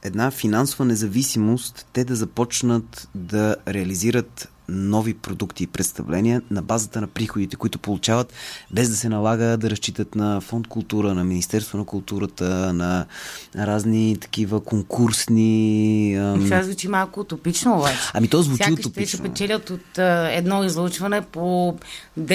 [0.03, 7.07] една финансова независимост, те да започнат да реализират нови продукти и представления на базата на
[7.07, 8.33] приходите, които получават,
[8.71, 13.07] без да се налага да разчитат на фонд култура, на Министерство на културата, на
[13.57, 16.15] разни такива конкурсни...
[16.17, 17.97] ам, Това звучи малко утопично, обаче.
[18.15, 19.23] Ами то звучи Сякаш те ще утопично.
[19.25, 21.77] печелят от а, едно излъчване по 10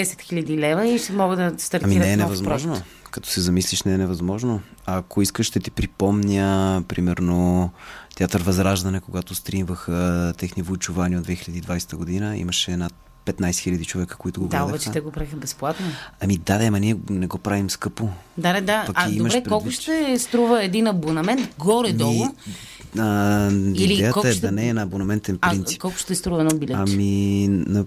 [0.04, 2.72] 000 лева и ще могат да стартират Ами не е невъзможно.
[2.72, 2.88] проект.
[3.12, 4.62] Като се замислиш, не е невъзможно.
[4.86, 7.70] А ако искаш, ще ти припомня, примерно,
[8.16, 9.96] Театър Възраждане, когато стримваха
[10.38, 12.38] техни войчувания от 2020 година.
[12.38, 12.94] Имаше над
[13.26, 14.66] 15 000 човека, които го Да, гледаха.
[14.68, 15.86] обаче те го правиха безплатно.
[16.22, 18.10] Ами да, да, ама ние не го правим скъпо.
[18.38, 18.84] Да, да, да.
[18.88, 22.26] Пък А добре, колко предвид, ще струва един абонамент горе-долу?
[23.00, 25.82] А, Или идеята колко е ще- да не е на абонаментен А принцип.
[25.82, 26.78] колко ще струва едно билет?
[26.80, 27.86] Ами, на,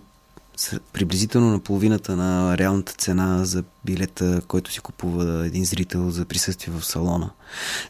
[0.93, 6.75] приблизително на половината на реалната цена за билета, който си купува един зрител за присъствие
[6.75, 7.31] в салона.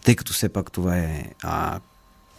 [0.04, 1.80] Тъй като все пак това е а,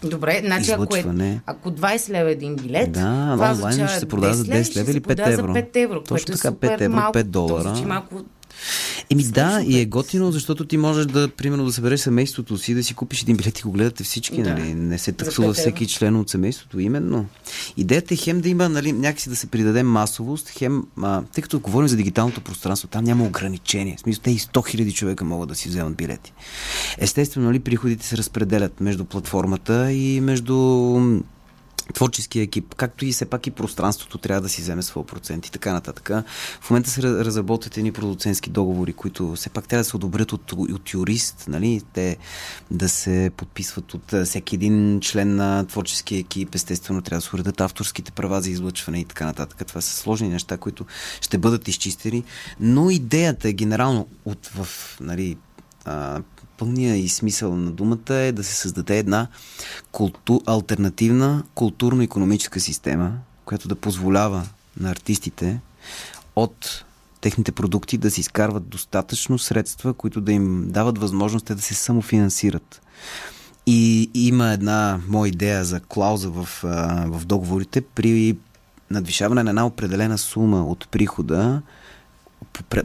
[0.03, 4.05] Добре, значи ако, е, ако 20 лева е един билет, Да, това онлайн ще се
[4.05, 5.53] продава за 10 ще лева или се 5 продава евро.
[5.53, 7.63] За 5 евро, Точно така, е супер 5 евро, малко, 5 долара.
[7.63, 8.15] То звучи малко
[9.09, 12.83] Еми да, и е готино, защото ти можеш да, примерно, да събереш семейството си, да
[12.83, 14.49] си купиш един билет и го гледате всички, Да.
[14.49, 14.73] нали?
[14.73, 17.25] Не се таксува всеки член от семейството, именно.
[17.77, 21.59] Идеята е хем да има, нали, някакси да се придаде масовост, хем, а, тъй като
[21.59, 23.97] говорим за дигиталното пространство, там няма ограничения.
[23.97, 26.33] В смисъл, те и 100 000 човека могат да си вземат билети.
[26.97, 30.55] Естествено, нали, приходите се разпределят между платформата и между
[31.93, 35.51] творческия екип, както и все пак и пространството трябва да си вземе своя процент и
[35.51, 36.09] така нататък.
[36.61, 40.33] В момента се раз- разработват едни продуцентски договори, които все пак трябва да се одобрят
[40.33, 41.81] от, от юрист, нали?
[41.93, 42.17] Те
[42.71, 47.61] да се подписват от всеки един член на творческия екип, естествено трябва да се уредят
[47.61, 49.67] авторските права за излъчване и така нататък.
[49.67, 50.85] Това са сложни неща, които
[51.21, 52.23] ще бъдат изчистени,
[52.59, 54.67] но идеята е генерално от в,
[55.01, 55.37] нали,
[56.57, 59.27] пълния и смисъл на думата е да се създаде една
[59.91, 63.11] култу, альтернативна културно-економическа система,
[63.45, 64.47] която да позволява
[64.79, 65.59] на артистите
[66.35, 66.85] от
[67.21, 72.81] техните продукти да си изкарват достатъчно средства, които да им дават възможност да се самофинансират.
[73.65, 76.49] И има една моя идея за клауза в,
[77.07, 78.37] в договорите при
[78.91, 81.61] надвишаване на една определена сума от прихода, пр-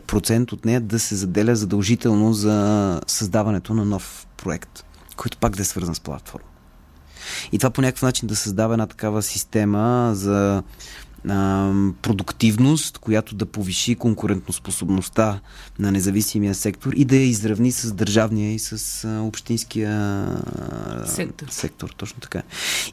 [0.07, 4.85] процент от нея да се заделя задължително за създаването на нов проект,
[5.17, 6.47] който пак да е свързан с платформа.
[7.53, 10.63] И това по някакъв начин да създава една такава система за
[11.29, 15.41] а, продуктивност, която да повиши конкурентоспособността
[15.79, 21.47] на независимия сектор и да я изравни с държавния и с а, общинския а, Сектор.
[21.51, 21.95] сектор.
[21.97, 22.43] Точно така.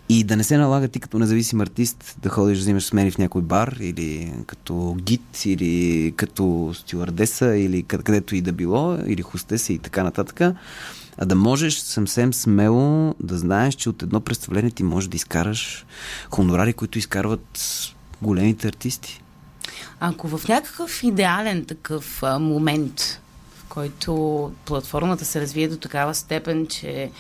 [0.10, 3.18] И да не се налага ти като независим артист да ходиш да взимаш смени в
[3.18, 9.22] някой бар или като гид или като стюардеса или къд- където и да било или
[9.22, 10.42] хостеса и така нататък
[11.22, 15.86] а да можеш съвсем смело да знаеш, че от едно представление ти можеш да изкараш
[16.32, 17.58] хонорари, които изкарват
[18.22, 19.22] големите артисти.
[20.00, 23.22] Ако в някакъв идеален такъв а, момент,
[23.56, 27.12] в който платформата се развие до такава степен, че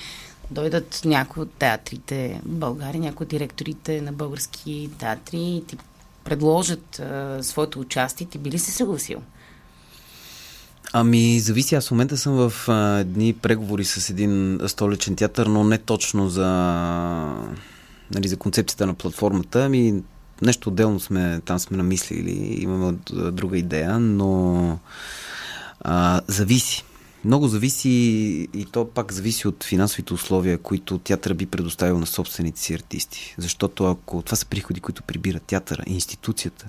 [0.51, 5.77] дойдат някои от театрите в България, някои от директорите на български театри и ти
[6.23, 9.21] предложат а, своето участие, ти би ли се съгласил?
[10.93, 11.75] Ами, зависи.
[11.75, 16.29] Аз в момента съм в а, едни преговори с един столичен театър, но не точно
[16.29, 16.47] за,
[18.11, 19.65] нали, за концепцията на платформата.
[19.65, 20.03] Ами,
[20.41, 22.97] нещо отделно сме, там сме намислили, имаме
[23.31, 24.79] друга идея, но
[25.81, 26.83] а, зависи.
[27.25, 27.89] Много зависи
[28.53, 33.35] и то пак зависи от финансовите условия, които театъра би предоставил на собствените си артисти.
[33.37, 36.65] Защото ако това са приходи, които прибират театъра, институцията,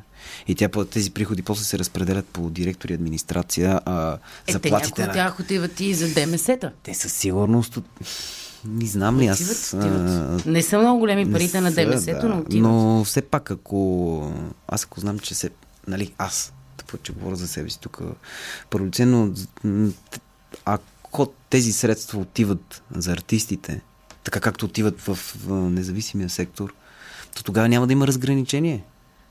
[0.49, 4.17] и тя, тези приходи после се разпределят по директори и администрация, а Е,
[4.47, 5.13] те заплатите някои от на...
[5.15, 6.73] тях отиват и за ДМС-та.
[6.83, 7.79] Те със сигурност...
[8.65, 9.41] Не знам ли аз...
[9.41, 9.77] Отиват, а,
[10.35, 10.47] отиват.
[10.47, 12.29] Не са много големи парите на са, ДМС-то, да.
[12.29, 12.73] но отиват.
[12.73, 14.33] Но все пак, ако...
[14.69, 15.51] Аз ако знам, че се...
[15.87, 18.01] Нали, аз, тъпо, че говоря за себе си тук
[18.71, 19.35] първоценно,
[20.65, 23.81] ако тези средства отиват за артистите,
[24.25, 26.75] така както отиват в, в независимия сектор,
[27.37, 28.85] то тогава няма да има разграничение.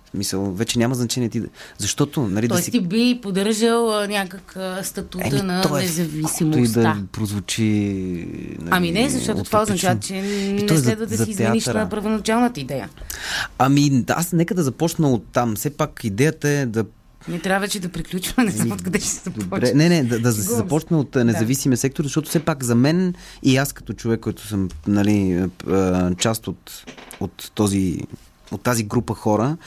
[0.09, 1.47] В Смисъл, вече няма значение ти да...
[1.77, 2.71] Защото, нали, да Тоест си...
[2.71, 6.59] ти би поддържал някак статута на то е независимостта.
[6.59, 7.63] и да прозвучи...
[8.59, 11.63] Нали, Ами не, защото това означава, че не е за- следва да за си измениш
[11.63, 11.83] театъра.
[11.83, 12.89] на първоначалната идея.
[13.57, 15.55] Ами, да, аз нека да започна от там.
[15.55, 16.85] Все пак идеята е да
[17.27, 19.73] Не трябва вече да приключваме, не знам откъде ще Добре, започне.
[19.73, 21.25] не, не, да, да се започне от да.
[21.25, 25.45] независимия сектор, защото все пак за мен и аз като човек, който съм нали,
[26.17, 26.85] част от,
[27.19, 27.99] от този
[28.51, 29.57] от тази група хора,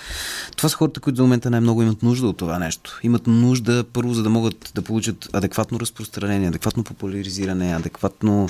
[0.57, 3.01] това са хората, които за момента най-много имат нужда от това нещо.
[3.03, 8.49] Имат нужда, първо, за да могат да получат адекватно разпространение, адекватно популяризиране, адекватно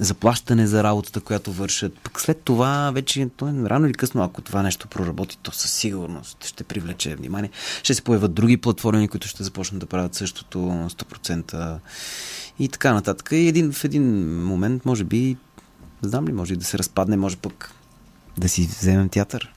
[0.00, 1.98] заплащане за работата, която вършат.
[1.98, 5.70] Пък след това, вече, то е рано или късно, ако това нещо проработи, то със
[5.72, 7.50] сигурност ще привлече внимание.
[7.82, 11.78] Ще се появят други платформи, които ще започнат да правят същото 100%
[12.58, 13.28] и така нататък.
[13.32, 15.36] И един, в един момент, може би,
[16.02, 17.72] знам ли, може и да се разпадне, може пък
[18.38, 19.51] да си вземем театър.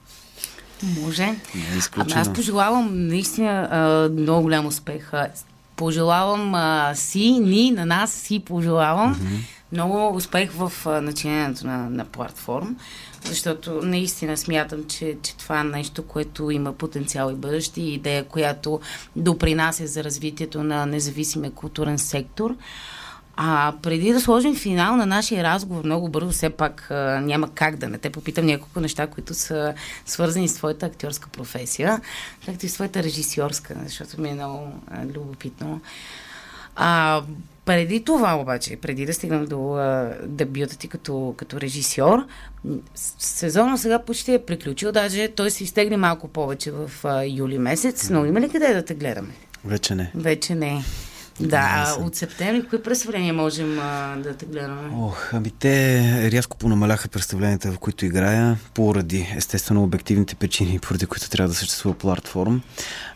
[0.84, 1.26] Може.
[1.26, 2.22] Не е Ами изключено.
[2.22, 5.12] аз пожелавам наистина а, много голям успех.
[5.76, 9.40] Пожелавам а, си, ни, на нас си пожелавам mm-hmm.
[9.72, 12.76] много успех в а, начинението на, на платформ,
[13.24, 18.24] защото наистина смятам, че, че това е нещо, което има потенциал и бъдеще и идея,
[18.24, 18.80] която
[19.16, 22.56] допринася за развитието на независимия културен сектор.
[23.38, 27.76] А преди да сложим финал на нашия разговор, много бързо, все пак а, няма как
[27.76, 29.74] да не те попитам няколко неща, които са
[30.06, 32.02] свързани с твоята актьорска професия,
[32.46, 35.82] както и с твоята режисьорска, защото ми е много а, любопитно.
[36.76, 37.22] А,
[37.66, 42.26] преди това обаче, преди да стигнем до а, дебюта ти като, като режисьор,
[42.96, 48.10] сезона сега почти е приключил, даже той се изтегли малко повече в а, юли месец,
[48.10, 49.34] но има ли къде да те гледаме?
[49.66, 50.12] Вече не.
[50.16, 50.84] Вече не.
[51.40, 54.90] Да, от септември кои представления можем а, да те гледаме?
[55.00, 61.30] Ох, ами те рязко понамаляха представленията, в които играя, поради естествено обективните причини, поради които
[61.30, 62.62] трябва да съществува платформ.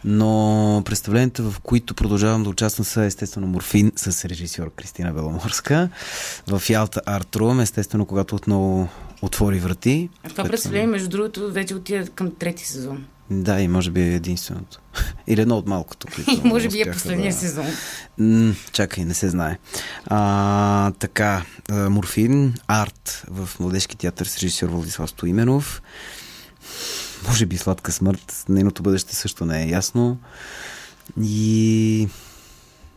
[0.03, 5.89] Но представленията, в които продължавам да участвам са естествено Морфин с режисьор Кристина Беломорска.
[6.47, 8.89] В Ялта Арт естествено, когато отново
[9.21, 10.09] отвори врати.
[10.23, 13.05] А това което- представление, между другото, вече отида към трети сезон.
[13.31, 14.79] Да, и може би е единственото.
[15.27, 17.39] Или едно от малкото, които може би е последния да...
[17.39, 17.65] сезон.
[18.17, 19.57] М, чакай, не се знае.
[20.05, 25.81] А, така, Морфин, арт в Младежки театър с режисьор Владислав Стоименов.
[27.27, 28.45] Може би сладка смърт.
[28.49, 30.17] Нейното бъдеще също не е ясно.
[31.21, 32.07] И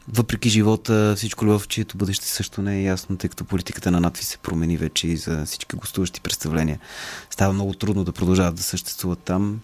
[0.09, 4.25] въпреки живота, всичко любов, чието бъдеще също не е ясно, тъй като политиката на надви
[4.25, 6.79] се промени вече и за всички гостуващи представления.
[7.31, 9.61] Става много трудно да продължават да съществуват там.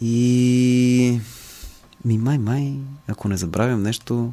[0.00, 1.20] И
[2.04, 2.72] ми май, май,
[3.08, 4.32] ако не забравям нещо,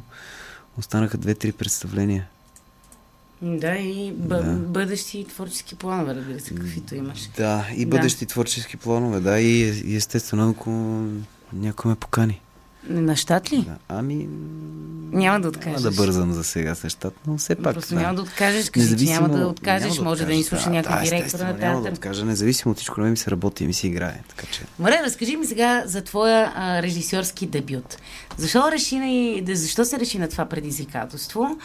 [0.78, 2.28] останаха две-три представления.
[3.42, 4.52] Да, и бъ- Да.
[4.52, 7.28] бъдещи творчески планове, разбира се, каквито имаш.
[7.36, 7.88] Да, и Да.
[7.88, 9.46] бъдещи творчески планове, да, и,
[9.84, 10.70] и естествено, ако
[11.52, 12.40] някой ме покани.
[12.88, 13.56] На щат ли?
[13.56, 13.76] Да.
[13.88, 14.28] Ами,
[15.12, 15.80] Няма да няма откажеш.
[15.80, 17.74] да бързам за сега с щат, но все пак.
[17.74, 18.00] Просто да.
[18.00, 20.96] няма да откажеш, кажи, че няма да откажеш, няма може да ни слуша да, някой
[20.96, 21.92] да, директор на Няма да театър.
[21.92, 24.20] откажа, независимо от всичко, ми се работи ми се играе.
[24.28, 24.62] Така че.
[24.78, 27.96] Маре, разкажи ми сега за твоя а, режисьорски дебют.
[28.36, 31.58] Защо, реши на, защо се реши на това предизвикателство?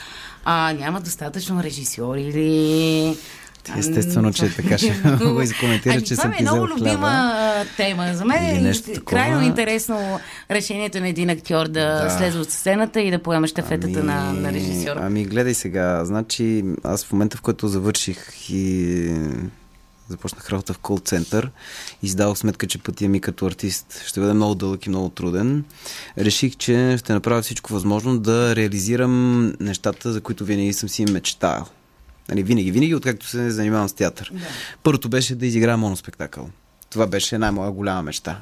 [0.45, 3.17] А, няма достатъчно режисьори или...
[3.78, 4.89] Естествено, че така ще
[5.26, 7.07] го изкоментира, Ами, че това съм е ти много взел любима хляба.
[7.07, 8.09] а, тема.
[8.14, 9.03] За мен е такова.
[9.05, 10.20] крайно интересно
[10.51, 12.09] решението на един актьор да, Да.
[12.09, 14.95] слезе от сцената и да поема щафетата на, на режисьор.
[14.97, 16.05] Ами, гледай сега.
[16.05, 19.09] Значи, аз в момента, в който завърших и
[20.09, 21.51] започнах работа в кол център
[22.03, 25.09] и си дадох сметка, че пътя ми като артист ще бъде много дълъг и много
[25.09, 25.64] труден.
[26.18, 31.66] Реших, че ще направя всичко възможно да реализирам нещата, за които винаги съм си мечтал.
[32.30, 34.32] Нали, винаги, винаги, откакто се занимавам с театър.
[34.34, 34.45] Да.
[34.84, 36.49] Първото беше да изиграя моноспектакъл.
[36.89, 38.41] Това беше най-моя голяма мечта.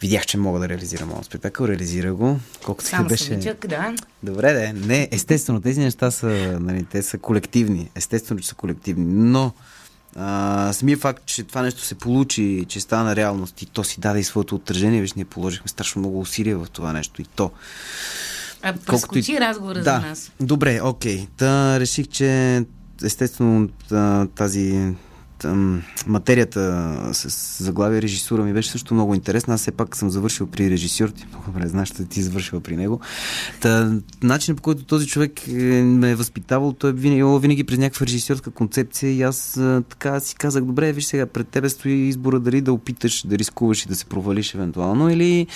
[0.00, 2.40] Видях, че мога да реализирам моноспектакъл, реализирах го.
[2.64, 3.24] Колкото Само беше...
[3.24, 3.94] самичък, да.
[4.22, 4.72] Добре, де.
[4.86, 6.26] Не, естествено, тези неща са,
[6.60, 7.90] нали, те са колективни.
[7.94, 9.04] Естествено, че са колективни.
[9.08, 9.52] Но
[10.16, 14.20] а, самия факт, че това нещо се получи, че стана реалност и то си даде
[14.20, 17.50] и своето отражение, виж, ние положихме страшно много усилия в това нещо и то.
[18.62, 20.00] А Колкото прескочи и- разговора да.
[20.02, 20.32] за нас.
[20.40, 21.26] Добре, окей.
[21.36, 22.64] Та реших, че
[23.02, 24.94] естествено та- тази
[25.38, 29.54] тъм, материята с заглавие режисура ми беше също много интересна.
[29.54, 31.08] Аз все пак съм завършил при режисьор.
[31.08, 33.00] Ти много добре знаеш, че ти завършил при него.
[33.60, 33.92] Та,
[34.22, 38.06] начинът по който този човек е, ме е възпитавал, той е винаги, винаги през някаква
[38.06, 42.60] режисьорска концепция и аз така си казах, добре, виж сега, пред тебе стои избора дали
[42.60, 45.46] да опиташ да рискуваш и да се провалиш евентуално или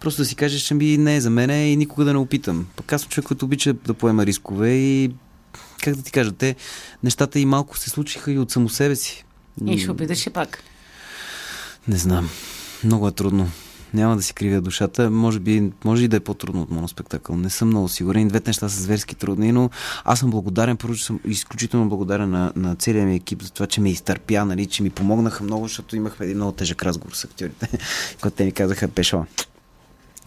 [0.00, 2.66] просто да си кажеш, ами не е за мене и никога да не опитам.
[2.76, 5.10] Пък аз съм човек, който обича да поема рискове и
[5.80, 6.56] как да ти кажа, те
[7.02, 9.24] нещата и малко се случиха и от само себе си.
[9.66, 10.62] И ще опиташ и пак.
[11.88, 12.30] Не знам.
[12.84, 13.50] Много е трудно.
[13.94, 15.10] Няма да си кривя душата.
[15.10, 17.36] Може би, може и да е по-трудно от моноспектакъл.
[17.36, 18.28] Не съм много сигурен.
[18.28, 19.70] Двете неща са зверски трудни, но
[20.04, 20.76] аз съм благодарен.
[20.76, 24.44] Първо, че съм изключително благодарен на, на целия ми екип за това, че ме изтърпя,
[24.44, 27.68] нали, че ми помогнаха много, защото имахме един много тежък разговор с актьорите,
[28.16, 29.24] когато те ми казаха, Пешо,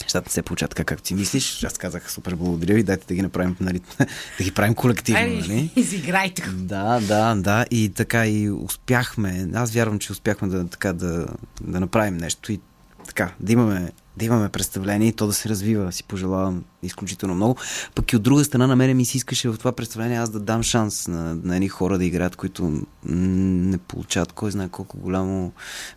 [0.03, 1.63] нещата не се получат така, както си мислиш.
[1.63, 3.81] Аз казах, супер, благодаря ви, дайте да ги направим, нали,
[4.37, 5.71] да ги правим колективно, Айде, нали?
[5.75, 6.49] изиграйте го.
[6.51, 7.65] Да, да, да.
[7.71, 9.47] И така и успяхме.
[9.53, 11.27] Аз вярвам, че успяхме да, така, да,
[11.61, 12.59] да направим нещо и
[13.07, 15.91] така, да имаме, да имаме представление и то да се развива.
[15.91, 17.55] Си пожелавам изключително много.
[17.95, 20.39] Пък и от друга страна на мене ми се искаше в това представление аз да
[20.39, 25.51] дам шанс на, на едни хора да играят, които не получават кой знае колко голямо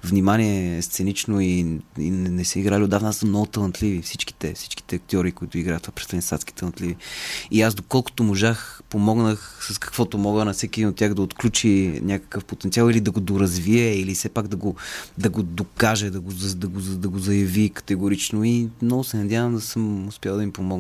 [0.05, 3.09] внимание сценично и, и не, не са играли отдавна.
[3.09, 4.03] Аз съм много талантливи.
[4.03, 6.97] Всичките, всичките актьори, които играят това представление, са талантливи.
[7.51, 12.01] И аз доколкото можах, помогнах с каквото мога на всеки един от тях да отключи
[12.03, 14.77] някакъв потенциал или да го доразвие, или все пак да го,
[15.19, 18.45] да го докаже, да го, да, го, да го заяви категорично.
[18.45, 20.76] И много се надявам да съм успял да им помогна.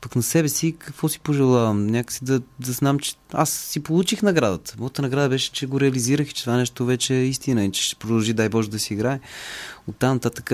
[0.00, 1.86] Пък на себе си какво си пожелавам?
[1.86, 4.74] Някакси да, да знам, че аз си получих наградата.
[4.78, 7.82] Моята награда беше, че го реализирах и че това нещо вече е истина и че
[7.82, 9.20] ще продължи, дай Боже, да си играе.
[9.86, 10.52] От там нататък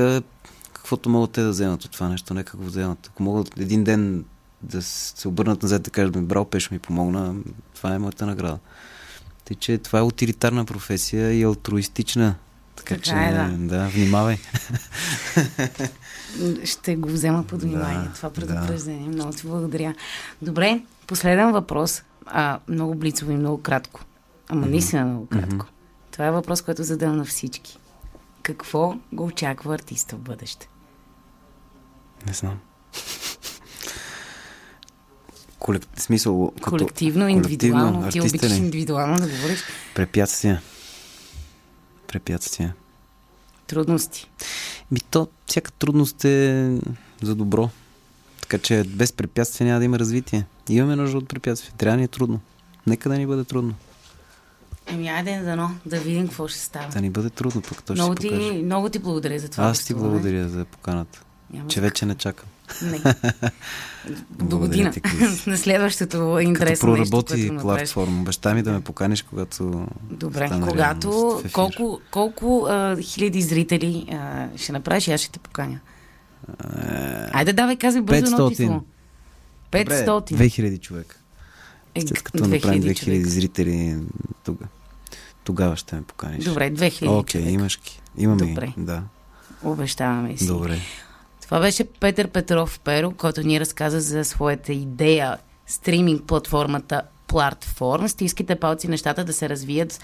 [0.73, 3.07] каквото могат те да вземат от това нещо, нека го вземат.
[3.07, 4.25] Ако могат един ден
[4.63, 7.35] да се обърнат назад да кажат, брал, пеш ми помогна,
[7.75, 8.59] това е моята награда.
[9.45, 12.35] Тъй, че това е утилитарна професия и алтруистична.
[12.85, 13.49] Така, Така че, е, да.
[13.79, 14.39] да, внимавай.
[16.65, 18.09] Ще го взема под внимание.
[18.09, 18.35] Да, това да.
[18.35, 19.09] предупреждение.
[19.09, 19.95] Много ти благодаря.
[20.43, 22.03] Добре, последен въпрос.
[22.27, 24.01] А, много блицово и много кратко.
[24.49, 25.67] Ама наистина много кратко.
[26.11, 27.79] Това е въпрос, който задам на всички.
[28.43, 30.69] Какво го очаква артиста в бъдеще?
[32.27, 32.59] Не знам.
[35.59, 35.83] Колек...
[35.97, 36.71] Смисъл, като...
[36.71, 38.11] Колективно, индивидуално.
[38.11, 39.63] Ти артиста обичаш индивидуално да говориш.
[39.95, 40.63] Препятствия.
[42.13, 42.75] Препятствия.
[43.67, 44.31] Трудности.
[44.91, 46.71] Ми то, всяка трудност е
[47.23, 47.71] за добро.
[48.41, 50.47] Така че без препятствия няма да има развитие.
[50.69, 51.73] Имаме нужда от препятствия.
[51.79, 52.41] Трябва да ни е трудно.
[52.87, 53.75] Нека да ни бъде трудно.
[54.87, 56.89] Еми, айде дано, да видим какво ще става.
[56.89, 58.51] Да ни бъде трудно, пък то ще Много покаже.
[58.51, 59.65] ти, много ти благодаря за това.
[59.65, 61.23] Аз ти благодаря за поканата.
[61.51, 62.49] Няма Че за вече не чакам.
[62.83, 63.01] Не.
[64.31, 64.93] До година.
[65.47, 67.81] На следващото Като интересно нещо, проработи което направиш.
[67.81, 74.49] платформа, обеща ми да ме поканиш, когато Добре, когато, колко, колко а, хиляди зрители а,
[74.57, 75.81] ще направиш, и аз ще те поканя.
[77.33, 78.51] Айде, давай, казвай бързо едно 500.
[78.51, 78.83] число.
[79.73, 80.31] 500.
[80.31, 81.17] Добре, 2000 човека.
[81.95, 83.29] Е, След като направим 2000 човека.
[83.29, 83.97] зрители,
[84.45, 84.65] тога,
[85.45, 86.45] тогава ще ме поканиш.
[86.45, 87.51] Добре, 2000 Окей, човека.
[87.51, 88.01] имаш ги.
[88.19, 88.75] Имаме Добре.
[88.77, 89.03] Да.
[89.63, 90.47] Обещаваме си.
[90.47, 90.81] Добре.
[91.53, 95.37] Това беше Петър Петров Перо, който ни разказа за своята идея
[95.67, 98.09] стриминг платформата платформ.
[98.09, 100.01] Стискайте палци нещата да се развият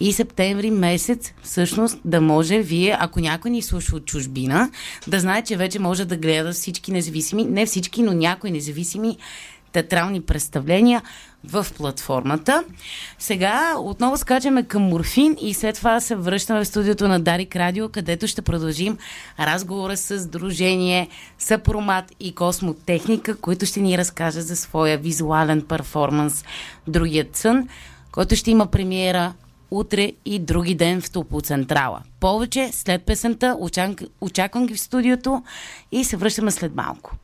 [0.00, 4.70] и септември месец всъщност да може вие, ако някой ни слуша от чужбина,
[5.06, 9.16] да знае, че вече може да гледа всички независими, не всички, но някои независими
[9.72, 11.02] театрални представления
[11.44, 12.64] в платформата.
[13.18, 17.88] Сега отново скачаме към Морфин и след това се връщаме в студиото на Дарик Радио,
[17.88, 18.98] където ще продължим
[19.40, 26.44] разговора с Дружение, Съпромат и Космотехника, които ще ни разкажат за своя визуален перформанс
[26.86, 27.68] Другият сън,
[28.12, 29.32] който ще има премиера
[29.70, 32.02] утре и други ден в Топлоцентрала.
[32.20, 35.42] Повече след песента, очак- очаквам ги в студиото
[35.92, 37.16] и се връщаме след малко.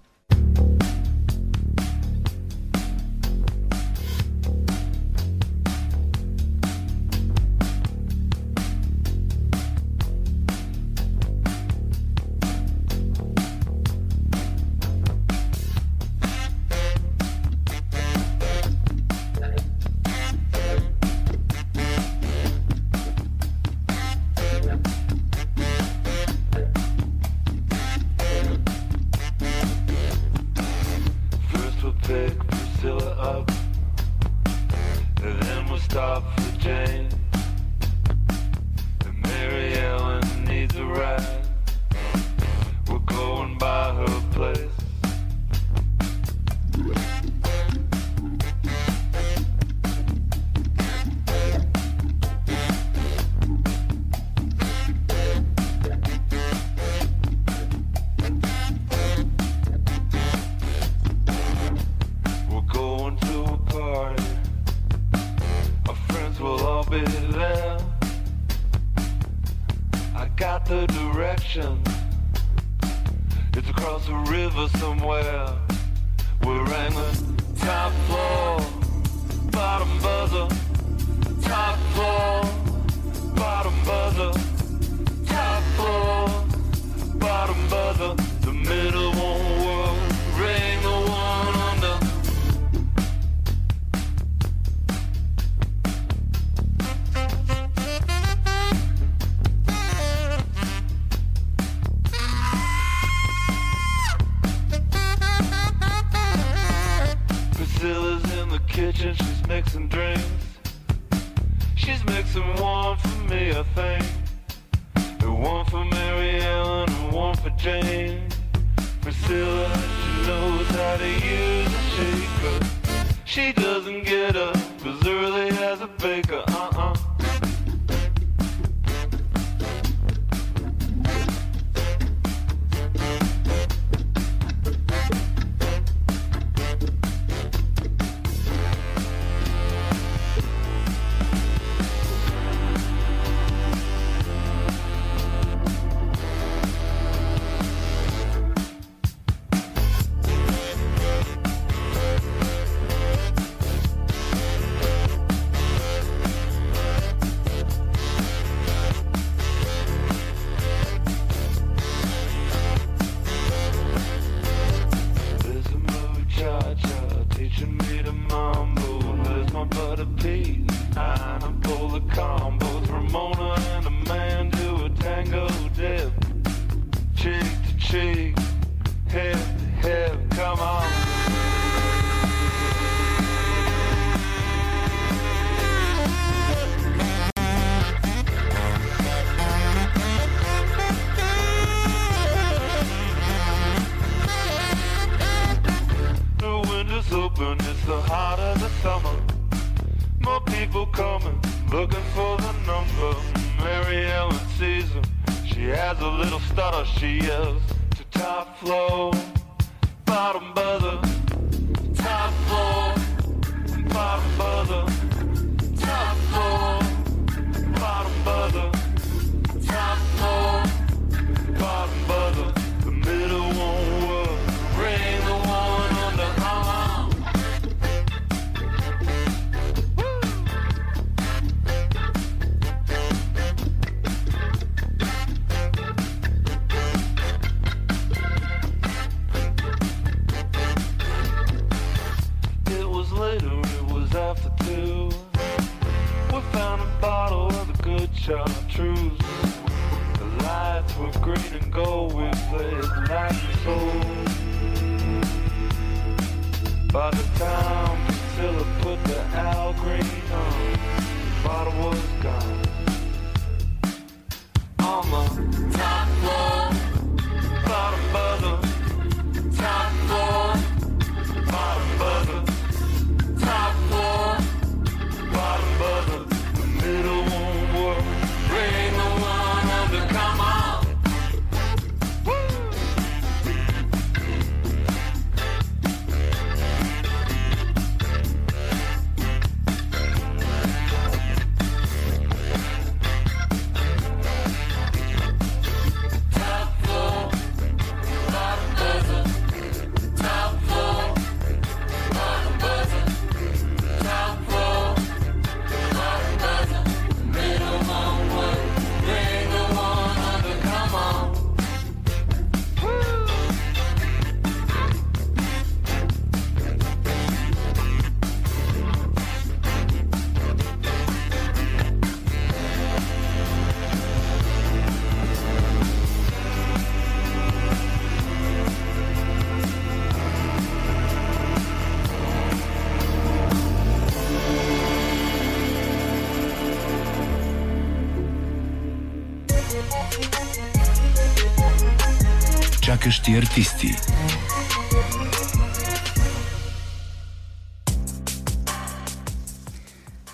[343.59, 343.97] Артисти.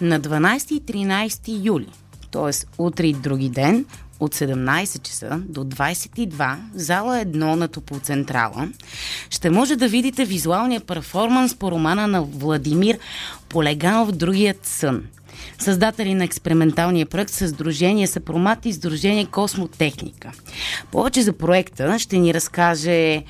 [0.01, 1.87] На 12 и 13 юли,
[2.31, 2.67] т.е.
[2.79, 3.85] утре и други ден,
[4.21, 8.69] от 17 часа до 22 в зала 1 на Топлоцентрала
[9.31, 12.99] ще може да видите визуалния перформанс по романа на Владимир
[13.49, 15.03] Полеганов «Другият сън».
[15.65, 20.33] Създатели на експерименталния проект Сдружение Съпромат и Сдружение Космотехника.
[20.93, 23.23] Повече за проекта ще ни разкаже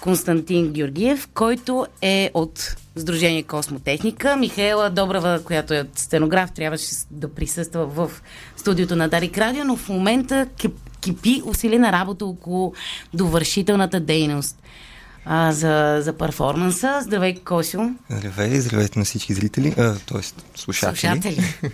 [0.00, 4.36] Константин Георгиев, който е от Сдружение Космотехника.
[4.36, 8.10] Михаела Добрава, която е стенограф, трябваше да присъства в
[8.56, 12.74] студиото на Дарик Радио, но в момента кип- кипи усилена работа около
[13.14, 14.62] довършителната дейност
[15.30, 17.00] а, за, за перформанса.
[17.02, 17.80] Здравей, Косио.
[18.10, 20.22] Здравей, здравейте на всички зрители, т.е.
[20.54, 20.98] слушатели.
[20.98, 21.54] Слушатели.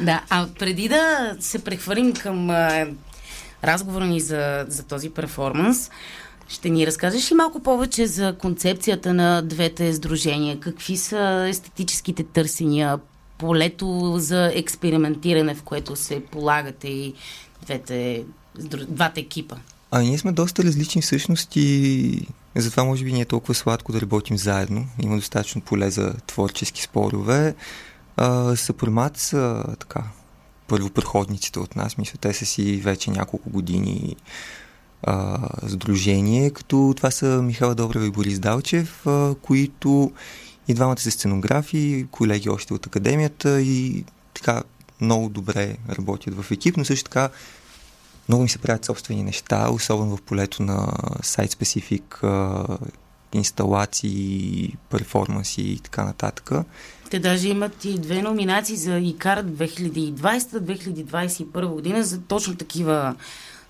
[0.00, 2.86] да, а преди да се прехвърлим към а,
[3.64, 5.90] разговора ни за, за този перформанс,
[6.48, 10.60] ще ни разкажеш ли малко повече за концепцията на двете сдружения?
[10.60, 12.98] Какви са естетическите търсения,
[13.38, 17.14] полето за експериментиране, в което се полагате и
[17.62, 18.24] двете,
[18.88, 19.56] двата екипа?
[19.90, 22.26] А ние сме доста различни всъщност и
[22.62, 24.86] затова може би не е толкова сладко да работим заедно.
[25.02, 27.54] Има достатъчно поле за творчески спорове.
[28.54, 30.02] Съпремат са така
[30.68, 31.98] първопроходниците от нас.
[31.98, 34.16] Мисля, те са си вече няколко години
[35.02, 35.38] а,
[35.68, 40.12] сдружение, като това са Михайла Добрева и Борис Далчев, а, които
[40.68, 44.04] и двамата са сценографи, колеги още от академията и
[44.34, 44.62] така
[45.00, 47.28] много добре работят в екип, но също така
[48.28, 52.22] много ми се правят собствени неща, особено в полето на сайт-специфик
[53.32, 56.50] инсталации, перформанси и така нататък.
[57.10, 63.14] Те даже имат и две номинации за ИКАР 2020-2021 година за точно такива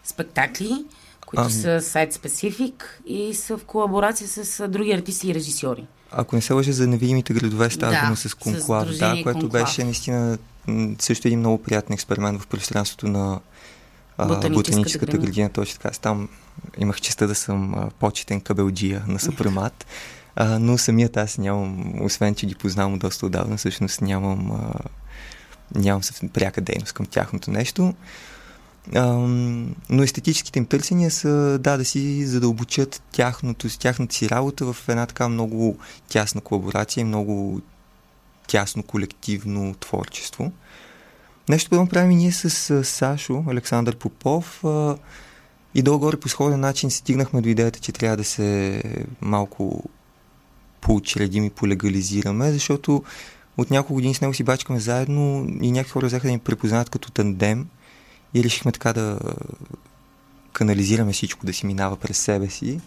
[0.04, 0.84] спектакли,
[1.26, 1.52] които Ами.
[1.52, 5.86] са сайт-специфик и са в колаборация с а, други артисти и режисьори.
[6.10, 9.52] Ако не се лъжа за невидимите градове, става Да, с Конклав, да, което Конклав.
[9.52, 10.38] беше наистина
[10.98, 13.40] също един много приятен експеримент в пространството на а,
[14.26, 15.26] Ботаническата ботаническата градина.
[15.26, 15.48] градина.
[15.48, 15.98] Точно така.
[15.98, 16.28] Там
[16.78, 19.86] имах честа да съм а, почетен кабелджия на Съпремат,
[20.36, 24.72] а, но самият аз нямам, освен че ги познавам доста отдавна, всъщност нямам, а,
[25.74, 26.02] нямам
[26.32, 27.94] пряка дейност към тяхното нещо.
[28.94, 34.88] Ам, но естетическите им търсения са да, да си задълбочат тяхното, тяхната си работа в
[34.88, 37.60] една така много тясна колаборация и много
[38.46, 40.52] тясно колективно творчество.
[41.48, 44.64] Нещо, което правим и ние с Сашо, Александър Попов
[45.74, 48.82] и долу-горе по сходен начин стигнахме до идеята, че трябва да се
[49.20, 49.84] малко
[50.80, 53.02] поучредим и полегализираме, защото
[53.56, 56.90] от няколко години с него си бачкаме заедно и някакви хора взеха да ни препознават
[56.90, 57.66] като тандем
[58.34, 59.18] и решихме така да
[60.52, 62.80] канализираме всичко, да си минава през себе си.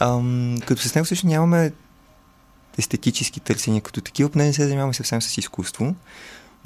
[0.00, 1.72] Ам, като с него също нямаме
[2.78, 5.94] естетически търсения като такива, поне не се занимаваме съвсем с изкуство.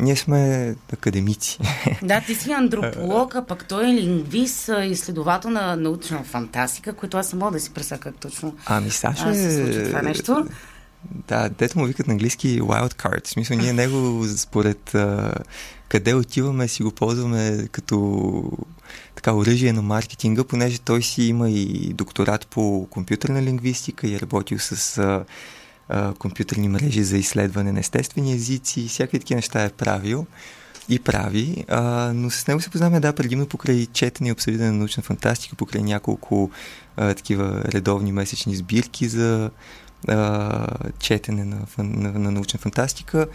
[0.01, 1.59] Ние сме академици.
[2.03, 7.33] Да, ти си антрополог, а пък той е лингвист, изследовател на научна фантастика, което аз
[7.33, 9.65] не мога да си представя как точно Ами Сашо а, се е...
[9.65, 10.47] случва това нещо.
[11.29, 13.27] Да, дето му викат на английски wild card.
[13.27, 15.35] В смисъл, ние него според а,
[15.89, 18.43] къде отиваме, си го ползваме като
[19.15, 24.21] така оръжие на маркетинга, понеже той си има и докторат по компютърна лингвистика и е
[24.21, 25.25] работил с а,
[26.19, 30.27] компютърни мрежи за изследване на естествени езици, всякакви такива неща е правил
[30.89, 34.77] и прави, а, но с него се познаваме, да, предимно покрай четене и обсъждане на
[34.77, 36.51] научна фантастика, покрай няколко
[36.97, 39.51] а, такива редовни месечни сбирки за
[40.09, 40.67] а,
[40.99, 43.27] четене на, на, на научна фантастика.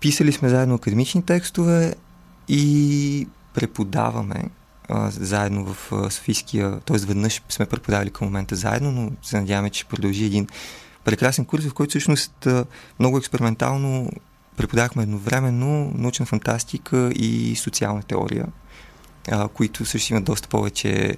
[0.00, 1.94] Писали сме заедно академични текстове
[2.48, 4.44] и преподаваме
[4.88, 6.96] а, заедно в Софийския, т.е.
[6.96, 10.46] веднъж сме преподавали към момента заедно, но се надяваме, че продължи един
[11.04, 12.48] прекрасен курс, в който всъщност
[12.98, 14.10] много експериментално
[14.56, 18.46] преподавахме едновременно научна фантастика и социална теория,
[19.30, 21.16] а, които също имат доста повече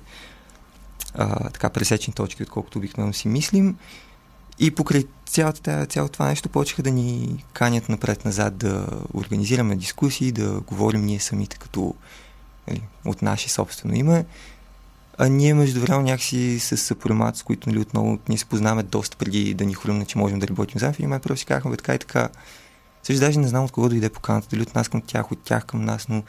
[1.14, 3.76] а, така пресечни точки, отколкото обикновено си мислим.
[4.58, 10.60] И покрай цялата, цялото това нещо почеха да ни канят напред-назад да организираме дискусии, да
[10.60, 11.94] говорим ние самите като
[12.68, 14.24] нали, от наше собствено име.
[15.18, 19.16] А ние между време някакси с съпромат, с които нали, отново ние се познаваме доста
[19.16, 20.94] преди да ни хрумне, че можем да работим заедно.
[20.94, 22.28] Един момент просто си казахме, така и така.
[23.02, 25.66] Също даже не знам от кого дойде поканата, дали от нас към тях, от тях
[25.66, 26.22] към нас, но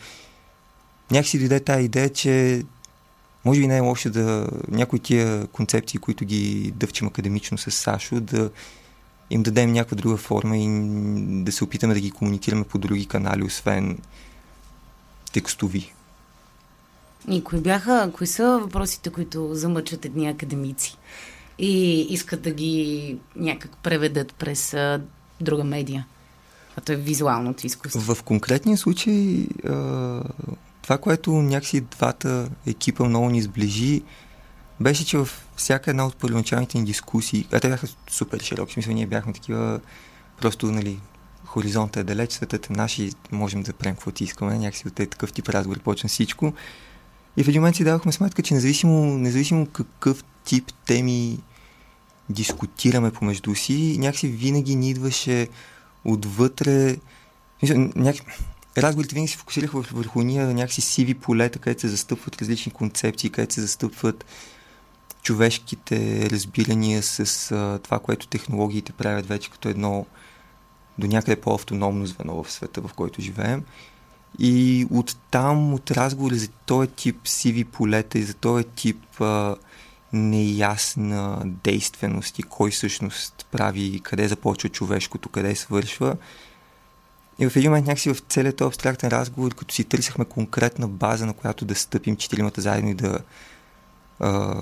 [1.12, 2.64] някакси дойде тази идея, че
[3.46, 8.22] може би не е лошо да някои тия концепции, които ги дъвчим академично с Сашо,
[8.22, 8.50] да
[9.30, 10.68] им дадем някаква друга форма и
[11.44, 14.00] да се опитаме да ги комуникираме по други канали, освен
[15.34, 15.94] текстови.
[17.30, 20.98] И кои бяха, кои са въпросите, които замъчват едни академици
[21.60, 25.02] и искат да ги някак преведат през а,
[25.42, 26.06] друга медия?
[26.78, 28.16] А то е визуалното изкуство.
[28.16, 30.22] В конкретния случай а,
[30.82, 34.04] това, което някакси двата екипа много ни сближи,
[34.80, 38.94] беше, че в всяка една от първоначалните ни дискусии, а те бяха супер широки, смисъл
[38.94, 39.80] ние бяхме такива,
[40.42, 41.00] просто, нали,
[41.46, 45.34] хоризонта е далеч, светът е наш и можем да правим каквото искаме, някакси от такъв
[45.34, 46.54] тип разговор почна всичко.
[47.38, 51.40] И в един момент си давахме сметка, че независимо, независимо какъв тип теми
[52.30, 55.48] дискутираме помежду си, някакси винаги ни идваше
[56.06, 56.98] отвътре.
[57.96, 58.24] Някакси,
[58.78, 63.54] разговорите винаги се фокусираха върху ние някакси сиви полета, където се застъпват различни концепции, където
[63.54, 64.26] се застъпват
[65.24, 70.06] човешките разбирания с а, това, което технологиите правят вече като едно
[70.98, 73.64] до някъде по-автономно звено в света, в който живеем.
[74.40, 79.56] И от там, от разговори за този тип сиви полета и за този тип а,
[80.14, 86.18] неясна действеност и кой всъщност прави, къде започва човешкото, къде свършва.
[87.40, 91.26] И в един момент някакси в целият този абстрактен разговор, като си търсихме конкретна база,
[91.26, 93.20] на която да стъпим четиримата заедно и да,
[94.20, 94.56] а,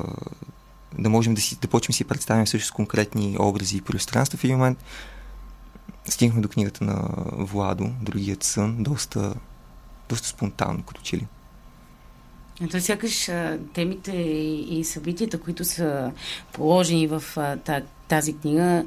[1.00, 4.44] да можем да, си, да почнем си представим също с конкретни образи и пространства, в
[4.44, 4.84] един момент
[6.06, 9.34] стигнахме до книгата на Владо, Другият сън, доста,
[10.12, 11.28] доста спонтанно, като че ли.
[12.64, 13.30] Ето сякаш
[13.74, 14.12] темите
[14.70, 16.12] и събитията, които са
[16.54, 17.24] положени в
[18.08, 18.86] тази книга,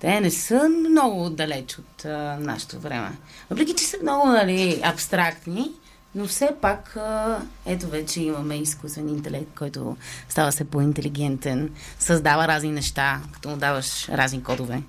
[0.00, 3.10] те не са много далеч от а, нашето време.
[3.50, 5.72] Въпреки, че са много нали, абстрактни,
[6.14, 9.96] но все пак, а, ето вече имаме изкуствен интелект, който
[10.28, 14.82] става се по-интелигентен, създава разни неща, като му даваш разни кодове.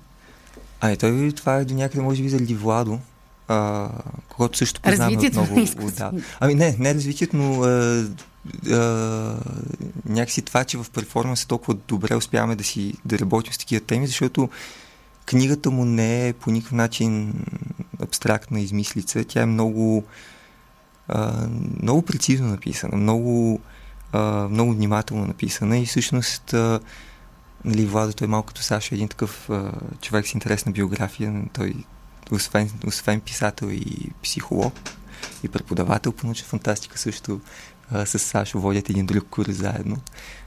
[0.80, 2.98] А, той това е до някъде, може би, заради Владо,
[3.48, 3.88] а,
[4.28, 5.60] когато също познаваме Развитието много.
[5.60, 6.12] на Да.
[6.40, 8.06] Ами не, не развитието, но а,
[8.70, 9.36] а,
[10.04, 14.06] някакси това, че в перформанса толкова добре успяваме да си да работим с такива теми,
[14.06, 14.48] защото
[15.26, 17.34] книгата му не е по никакъв начин
[18.02, 19.24] абстрактна измислица.
[19.24, 20.04] Тя е много,
[21.08, 21.48] а,
[21.82, 23.60] много прецизно написана, много,
[24.12, 26.80] а, много внимателно написана и всъщност а,
[27.64, 31.42] нали, Владо той е малко като Сашо, един такъв а, човек с интересна биография.
[31.52, 31.74] Той
[32.32, 34.74] освен, освен писател и психолог
[35.42, 37.40] и преподавател по научна фантастика също
[37.90, 39.96] а, с Сашо водят един друг курс заедно.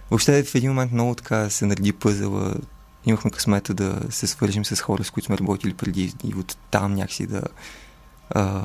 [0.10, 2.56] Въобще в един момент много така се нареди пъзела
[3.06, 6.94] имахме късмета да се свържим с хора, с които сме работили преди и от там
[6.94, 7.42] някакси да
[8.30, 8.64] а,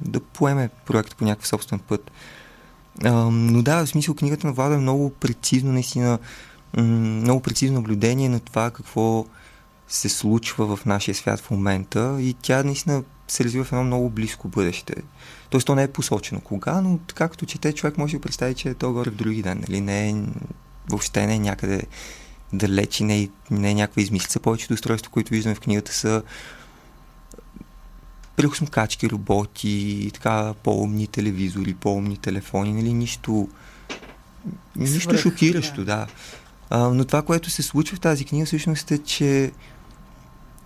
[0.00, 2.10] да поеме проекта по някакъв собствен път.
[3.04, 6.18] А, но да, в смисъл книгата на Влада е много прецизно, наистина,
[6.76, 9.26] много прецизно наблюдение на това какво
[9.92, 14.10] се случва в нашия свят в момента и тя наистина се развива в едно много
[14.10, 14.94] близко бъдеще.
[15.50, 18.68] Тоест, то не е посочено кога, но така като чете, човек може да представи, че
[18.68, 19.64] е то горе в други ден.
[19.68, 19.80] Нали?
[19.80, 20.14] Не е,
[20.88, 21.82] въобще не е някъде
[22.52, 24.40] далеч и не, не е някаква измислица.
[24.40, 26.22] Повечето устройства, които виждаме в книгата са
[28.36, 33.48] прехосмокачки, роботи, така по-умни телевизори, по-умни телефони, нали, нищо,
[34.76, 35.84] нищо Свръх, шокиращо, да.
[35.84, 36.06] да.
[36.70, 39.52] А, но това, което се случва в тази книга, всъщност е, че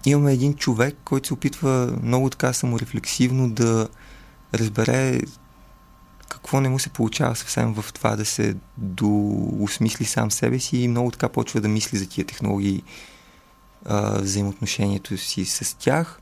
[0.07, 3.89] имаме един човек, който се опитва много така саморефлексивно да
[4.55, 5.21] разбере
[6.29, 10.89] какво не му се получава съвсем в това да се доосмисли сам себе си и
[10.89, 12.83] много така почва да мисли за тия технологии,
[13.85, 16.21] а, взаимоотношението си с тях.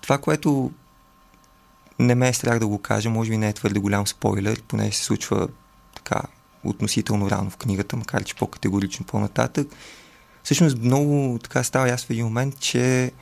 [0.00, 0.70] Това, което
[1.98, 4.92] не ме е страх да го кажа, може би не е твърде голям спойлер, поне
[4.92, 5.48] се случва
[5.94, 6.22] така
[6.64, 9.68] относително рано в книгата, макар че по-категорично по-нататък.
[10.46, 13.12] Всъщност много така става ясно в един момент, че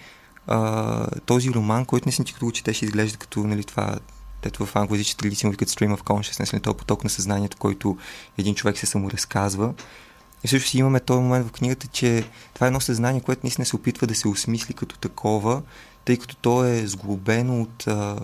[0.46, 3.98] а, този роман, който не си като го четеш, изглежда като нали, това
[4.42, 7.98] ето в англоязичната традиция му като stream of consciousness, нали, този поток на съзнанието, който
[8.38, 9.74] един човек се саморазказва.
[10.44, 13.76] И също имаме този момент в книгата, че това е едно съзнание, което наистина се
[13.76, 15.62] опитва да се осмисли като такова,
[16.04, 18.18] тъй като то е сглобено от а,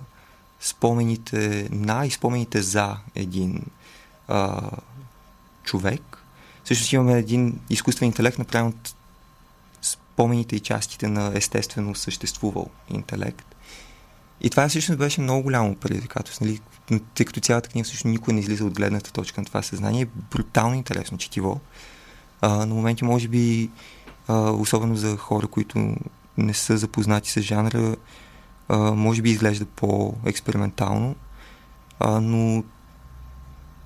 [0.60, 3.62] спомените на и спомените за един
[4.28, 4.70] а,
[5.64, 6.19] човек.
[6.70, 8.94] Също си имаме един изкуствен интелект, направен от
[9.82, 13.54] спомените и частите на естествено съществувал интелект.
[14.40, 16.60] И това всъщност беше много голямо предизвикателство, нали?
[17.14, 20.06] тъй като цялата книга всъщност никой не излиза от гледната точка на това съзнание.
[20.30, 21.60] Брутално интересно четиво.
[22.40, 23.70] А, на моменти, може би,
[24.28, 25.96] а, особено за хора, които
[26.38, 27.96] не са запознати с жанра,
[28.68, 31.16] а, може би изглежда по-експериментално,
[32.00, 32.64] а, но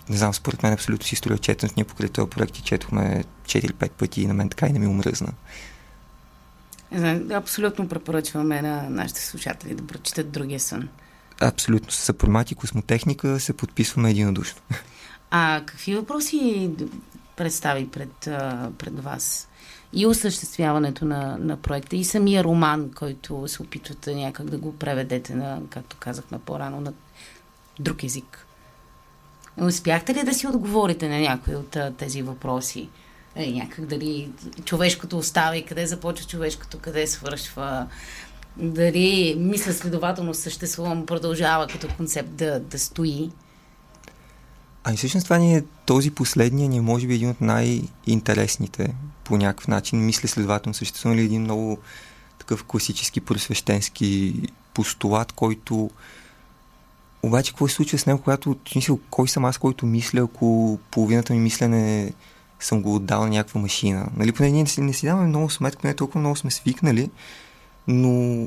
[0.08, 1.74] не знам, според мен абсолютно си струва четенето.
[1.76, 5.32] Ние покрай този проект четохме 4-5 пъти и на мен така и не ми омръзна.
[7.32, 10.88] Абсолютно препоръчваме на нашите слушатели да прочитат другия сън.
[11.40, 11.90] Абсолютно.
[11.92, 12.14] С
[12.50, 14.60] и космотехника се подписваме единодушно.
[15.30, 16.70] А какви въпроси
[17.36, 18.14] представи пред,
[18.78, 19.48] пред вас?
[19.92, 25.34] И осъществяването на, на проекта, и самия роман, който се опитвате някак да го преведете
[25.34, 26.92] на, както казахме по-рано, на
[27.78, 28.43] друг език.
[29.60, 32.88] Успяхте ли да си отговорите на някои от тези въпроси?
[33.36, 34.30] е, някак дали
[34.64, 37.86] човешкото остава и къде започва човешкото, къде свършва.
[38.56, 43.30] Дали мисля следователно съществувам, продължава като концепт да, да стои.
[44.84, 48.94] Ами всъщност това ни е този последния ни е може би един от най-интересните
[49.24, 50.04] по някакъв начин.
[50.04, 51.78] Мисля следователно съществува ли един много
[52.38, 54.34] такъв класически просвещенски
[54.74, 55.90] постулат, който
[57.26, 61.32] обаче какво се случва с него, когато мисля, кой съм аз, който мисля, ако половината
[61.32, 62.12] ми мислене
[62.60, 64.06] съм го отдал на някаква машина.
[64.16, 67.10] Нали, поне ние не си, не си даваме много сметка, не толкова много сме свикнали,
[67.88, 68.46] но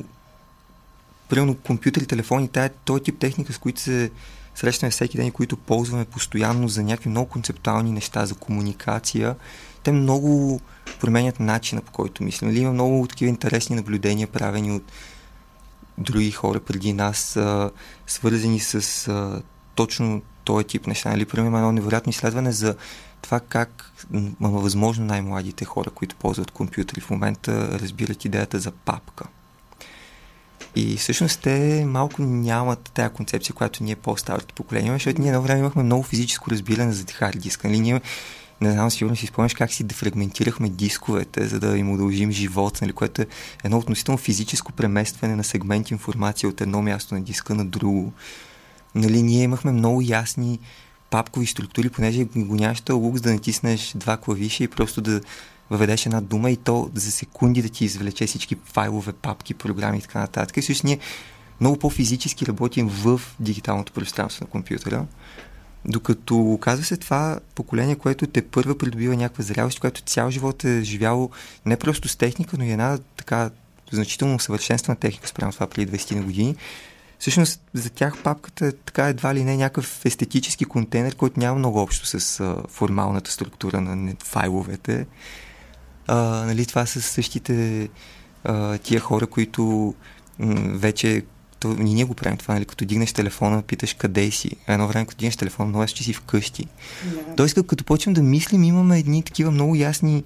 [1.30, 4.12] примерно компютъри, телефони, тая, този тип техника, с които се
[4.56, 9.36] срещаме всеки ден и които ползваме постоянно за някакви много концептуални неща, за комуникация,
[9.84, 10.62] те много
[11.00, 12.50] променят начина по който мислим.
[12.50, 14.92] Нали, има много такива интересни наблюдения, правени от
[15.98, 17.72] други хора преди нас, а,
[18.08, 19.42] свързани с а,
[19.76, 21.10] точно този тип неща.
[21.10, 22.76] Нали, примерно едно невероятно изследване за
[23.22, 23.92] това как
[24.40, 29.26] възможно най-младите хора, които ползват компютъри в момента, разбират идеята за папка.
[30.76, 35.60] И всъщност те малко нямат тази концепция, която ние по-старото поколение защото ние едно време
[35.60, 37.68] имахме много физическо разбиране за хард диска.
[37.68, 37.80] Нали?
[37.80, 38.02] Ние,
[38.62, 42.94] не знам, сигурно си спомняш как си дефрагментирахме дисковете, за да им удължим живот, нали?
[42.94, 43.28] което е
[43.64, 48.14] едно относително физическо преместване на сегмент информация от едно място на диска на друго.
[48.96, 50.60] Нали, ние имахме много ясни
[51.10, 55.22] папкови структури, понеже го нямаш лукс да натиснеш два клавиша и просто да
[55.70, 60.02] въведеш една дума и то за секунди да ти извлече всички файлове, папки, програми и
[60.02, 60.58] така нататък.
[60.58, 61.00] И всъщност ние
[61.60, 65.06] много по-физически работим в дигиталното пространство на компютъра.
[65.88, 70.84] Докато оказва се това поколение, което те първа придобива някаква зрялост, което цял живот е
[70.84, 71.30] живяло
[71.66, 73.50] не просто с техника, но и една така
[73.92, 76.56] значително усъвършенствана техника спрямо това преди 20 години,
[77.20, 81.80] Всъщност за тях папката е така едва ли не някакъв естетически контейнер, който няма много
[81.80, 85.08] общо с а, формалната структура на файловете.
[86.08, 86.16] А,
[86.46, 87.90] нали, това са същите
[88.44, 89.94] а, тия хора, които
[90.40, 91.24] м- вече
[91.60, 94.52] то, и ние го правим това, нали, като дигнеш телефона, питаш къде си.
[94.68, 96.66] Едно време, като дигнеш телефона, много че си вкъщи.
[96.66, 97.38] Yeah.
[97.38, 100.24] Тоест, като почнем да мислим, имаме едни такива много ясни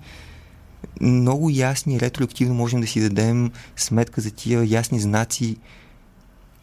[1.01, 5.57] много ясни, ретроактивно можем да си дадем сметка за тия ясни знаци,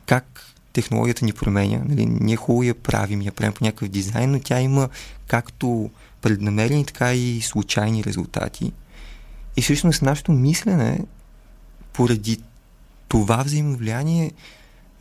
[0.07, 1.83] как технологията ни променя.
[1.89, 4.89] Нали, ние хубаво я правим, я правим по някакъв дизайн, но тя има
[5.27, 5.91] както
[6.23, 8.73] преднамерени, така и случайни резултати.
[9.57, 11.01] И всъщност нашето мислене,
[11.93, 12.39] поради
[13.09, 14.33] това взаимовлияние,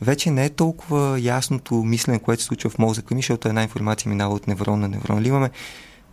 [0.00, 4.10] вече не е толкова ясното мислене, което се случва в мозъка ми, защото една информация
[4.10, 5.16] минава от неврон на неврон.
[5.16, 5.50] Нали, имаме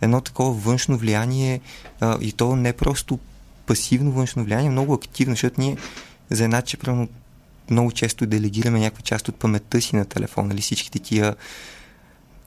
[0.00, 1.60] едно такова външно влияние
[2.00, 3.18] а, и то не е просто
[3.66, 5.76] пасивно външно влияние, много активно, защото ние
[6.30, 7.08] за една, че правилно
[7.70, 11.36] много често делегираме някаква част от паметта си на телефона, нали всичките тия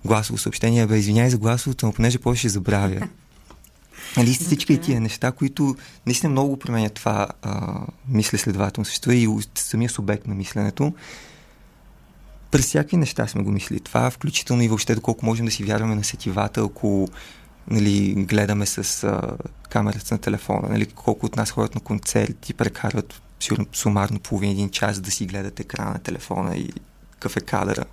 [0.05, 3.07] гласово съобщения, бе, извиняй за гласовото, но понеже повече ще забравя.
[4.17, 5.75] Нали, всички тия неща, които
[6.05, 10.93] наистина много променят това а, мисля следователно същество и самия субект на мисленето.
[12.51, 15.95] През всякакви неща сме го мислили това, включително и въобще доколко можем да си вярваме
[15.95, 17.07] на сетивата, ако
[17.67, 19.37] нали, гледаме с а,
[19.69, 24.51] камерата на телефона, нали, колко от нас ходят на концерт и прекарват сигурно сумарно половин
[24.51, 26.73] един час да си гледат екрана на телефона и
[27.11, 27.85] какъв е кадъра.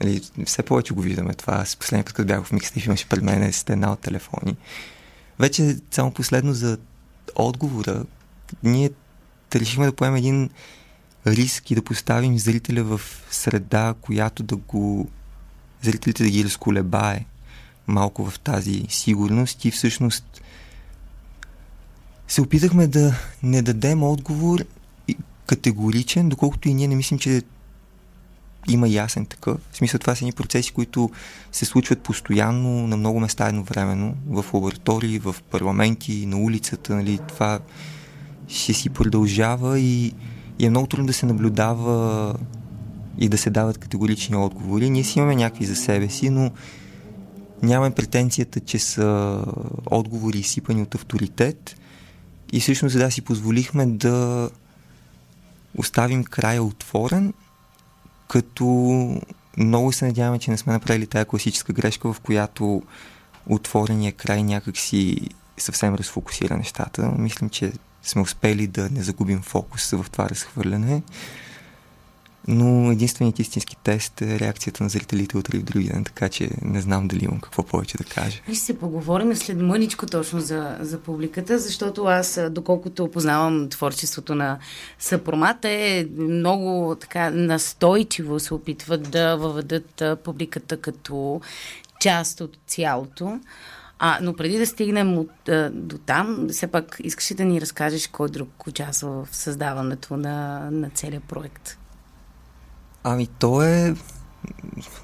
[0.00, 1.64] Нали, все повече го виждаме това.
[1.64, 4.56] С последния път, като бях в микстейф, имаше пред мен стена от телефони.
[5.38, 6.78] Вече само последно за
[7.34, 8.04] отговора,
[8.62, 8.90] ние
[9.54, 10.50] решихме да поемем един
[11.26, 13.00] риск и да поставим зрителя в
[13.30, 15.08] среда, която да го
[15.82, 17.24] зрителите да ги разколебае
[17.86, 20.42] малко в тази сигурност и всъщност
[22.28, 24.64] се опитахме да не дадем отговор
[25.46, 27.42] категоричен, доколкото и ние не мислим, че
[28.68, 29.60] има ясен такъв.
[29.72, 31.10] В смисъл това са едни процеси, които
[31.52, 37.60] се случват постоянно на много места едновременно, в лаборатории, в парламенти, на улицата, нали, това
[38.48, 40.12] ще си продължава и,
[40.58, 42.34] и е много трудно да се наблюдава
[43.18, 44.90] и да се дават категорични отговори.
[44.90, 46.50] Ние си имаме някакви за себе си, но
[47.62, 49.40] нямаме претенцията, че са
[49.90, 51.76] отговори изсипани от авторитет
[52.52, 54.50] и всъщност да си позволихме да
[55.78, 57.34] оставим края отворен,
[58.28, 58.64] като
[59.56, 62.82] много се надяваме, че не сме направили тая класическа грешка, в която
[63.46, 65.20] отворения край някак си
[65.58, 67.12] съвсем разфокусира нещата.
[67.18, 67.72] Мислим, че
[68.06, 71.02] сме успели да не загубим фокус в това разхвърляне
[72.48, 76.50] но единственият истински тест е реакцията на зрителите утре и в други ден, така че
[76.62, 78.40] не знам дали имам какво повече да кажа.
[78.44, 84.58] Ще се поговорим след мъничко точно за, за публиката, защото аз, доколкото познавам творчеството на
[84.98, 91.40] Съпромат, е много така настойчиво се опитват да въведат публиката като
[92.00, 93.40] част от цялото.
[93.98, 97.60] А, но преди да стигнем от, а, до там, все пак искаш ли да ни
[97.60, 101.78] разкажеш кой друг участва в създаването на, на целият проект?
[103.04, 103.94] Ами то е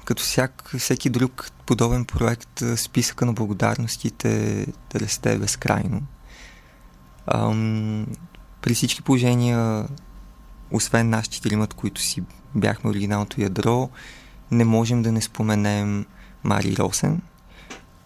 [0.05, 6.01] като всяк, всеки друг подобен проект, списъка на благодарностите да расте безкрайно.
[7.27, 8.07] Ам,
[8.61, 9.87] при всички положения,
[10.71, 12.23] освен нас четиримат, които си
[12.55, 13.89] бяхме оригиналното ядро,
[14.51, 16.05] не можем да не споменем
[16.43, 17.21] Мари Росен,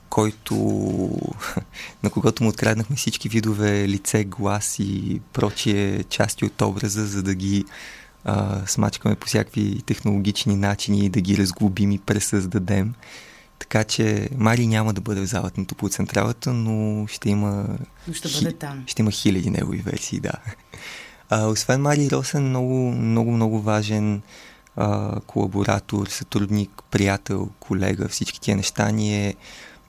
[0.09, 0.55] който,
[2.03, 7.35] на когото му откраднахме всички видове лице, глас и прочие части от образа, за да
[7.35, 7.65] ги
[8.25, 12.93] а, смачкаме по всякакви технологични начини и да ги разглобим и пресъздадем.
[13.59, 17.77] Така че Мари няма да бъде в залата нито по централата, но ще има...
[18.07, 18.83] Но ще бъде там.
[18.87, 20.31] Ще има хиляди негови версии, да.
[21.29, 24.21] А, освен Мари Росен, много, много, много важен
[24.75, 29.35] а, колаборатор, сътрудник, приятел, колега, всички тия неща ни е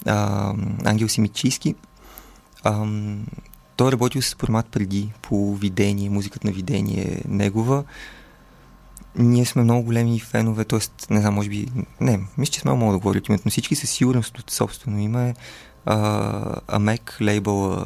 [0.06, 1.74] а, Ангел Симичийски.
[2.64, 2.86] А,
[3.76, 7.84] той е работил с формат преди по видение, музиката на видение е негова
[9.18, 10.80] ние сме много големи фенове, т.е.
[11.14, 11.68] не знам, може би,
[12.00, 14.98] не, мисля, че сме мога да говоря от името на всички, със сигурност от собствено
[14.98, 15.34] име,
[15.86, 17.84] а, Амек, лейбъл,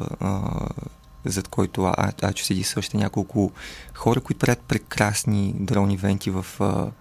[1.25, 3.51] зад който а, Ачо седи също няколко
[3.93, 6.91] хора, които правят прекрасни дрон ивенти в а,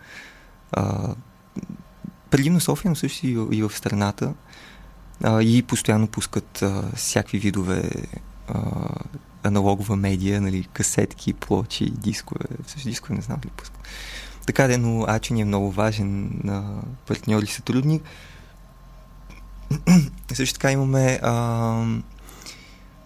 [0.73, 1.15] а,
[2.31, 4.35] предимно София, но също и, и в страната
[5.23, 7.91] а, и постоянно пускат а, всякакви видове
[8.49, 8.61] а,
[9.43, 12.45] аналогова медия, нали, касетки, плочи, дискове.
[12.67, 13.79] Също дискове не знам дали пускат.
[14.47, 18.03] Така де, но Ачо ни е много важен на партньор и сътрудник.
[20.33, 21.33] Също така имаме а,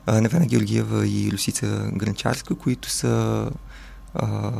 [0.06, 3.51] а, Невена Георгиева и Люсица Гранчарска, които са
[4.14, 4.52] а,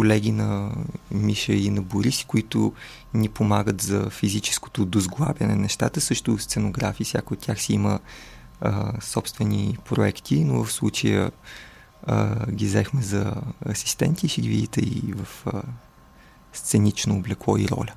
[0.00, 0.70] колеги на
[1.10, 2.72] Миша и на Борис, които
[3.14, 6.00] ни помагат за физическото дозглабяне на нещата.
[6.00, 7.98] Също сценографи, всяко от тях си има
[8.60, 11.30] а, собствени проекти, но в случая
[12.06, 13.34] а, ги взехме за
[13.68, 15.62] асистенти ще ги видите и в а,
[16.52, 17.92] сценично облекло и роля.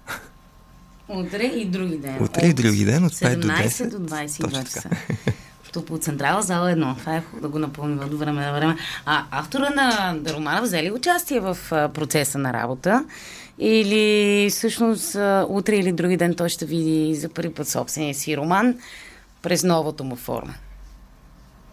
[1.10, 2.24] Утре и други ден.
[2.24, 3.90] Утре и други ден, от 5 до 10.
[3.90, 4.90] до 22 часа.
[5.82, 6.96] По Централа зала едно.
[7.00, 8.76] Това е да го напомним от време на време.
[9.06, 13.06] А автора на романа взели участие в процеса на работа?
[13.60, 15.18] Или всъщност
[15.48, 18.76] утре или други ден той ще види за първи път собствения си роман
[19.42, 20.54] през новата му форма?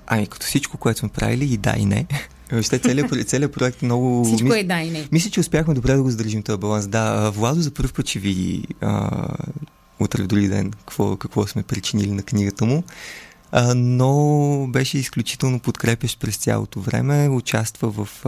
[0.07, 2.07] Ами, като всичко, което сме правили, и да, и не.
[2.53, 4.25] Въобще целият, целият проект много...
[4.25, 4.57] Всичко мис...
[4.57, 5.09] е да и не.
[5.13, 6.87] Мисля, че успяхме добре да го задържим този баланс.
[6.89, 9.27] Да, Владо за първ път ще види а,
[10.01, 12.85] утре в други ден какво, какво сме причинили на книгата му.
[13.77, 17.29] Но беше изключително подкрепящ през цялото време.
[17.29, 18.25] Участва в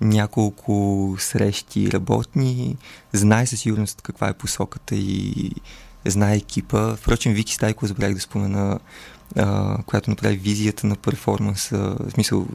[0.00, 2.76] няколко срещи работни.
[3.12, 5.50] Знае със сигурност каква е посоката и
[6.04, 6.96] знае екипа.
[6.96, 8.78] Впрочем, Вики Стайко забравих да спомена
[9.36, 12.46] а, която направи визията на перформанса, в смисъл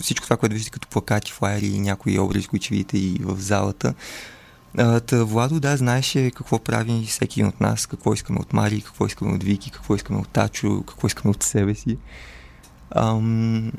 [0.00, 3.94] всичко това, което виждате като плакати, флайери и някои образи, които видите и в залата.
[4.76, 9.32] Та, Владо, да, знаеше какво прави всеки от нас, какво искаме от Мари, какво искаме
[9.32, 11.98] от Вики, какво искаме от Тачо, какво искаме от себе си.
[12.90, 13.72] Ам,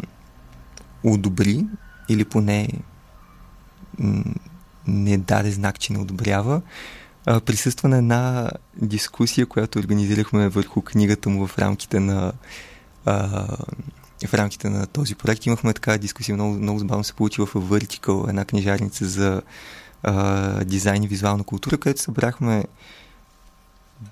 [1.04, 1.66] одобри
[2.10, 2.70] или поне
[4.88, 6.62] не даде знак, че не одобрява.
[7.26, 8.52] А, присъства на една
[8.82, 12.34] дискусия, която организирахме върху книгата му в рамките на
[13.06, 13.48] а,
[14.28, 15.46] в рамките на този проект.
[15.46, 19.42] Имахме така дискусия, много, много забавно се получи в Vertical, една книжарница за
[20.66, 22.66] дизайн и визуална култура, където събрахме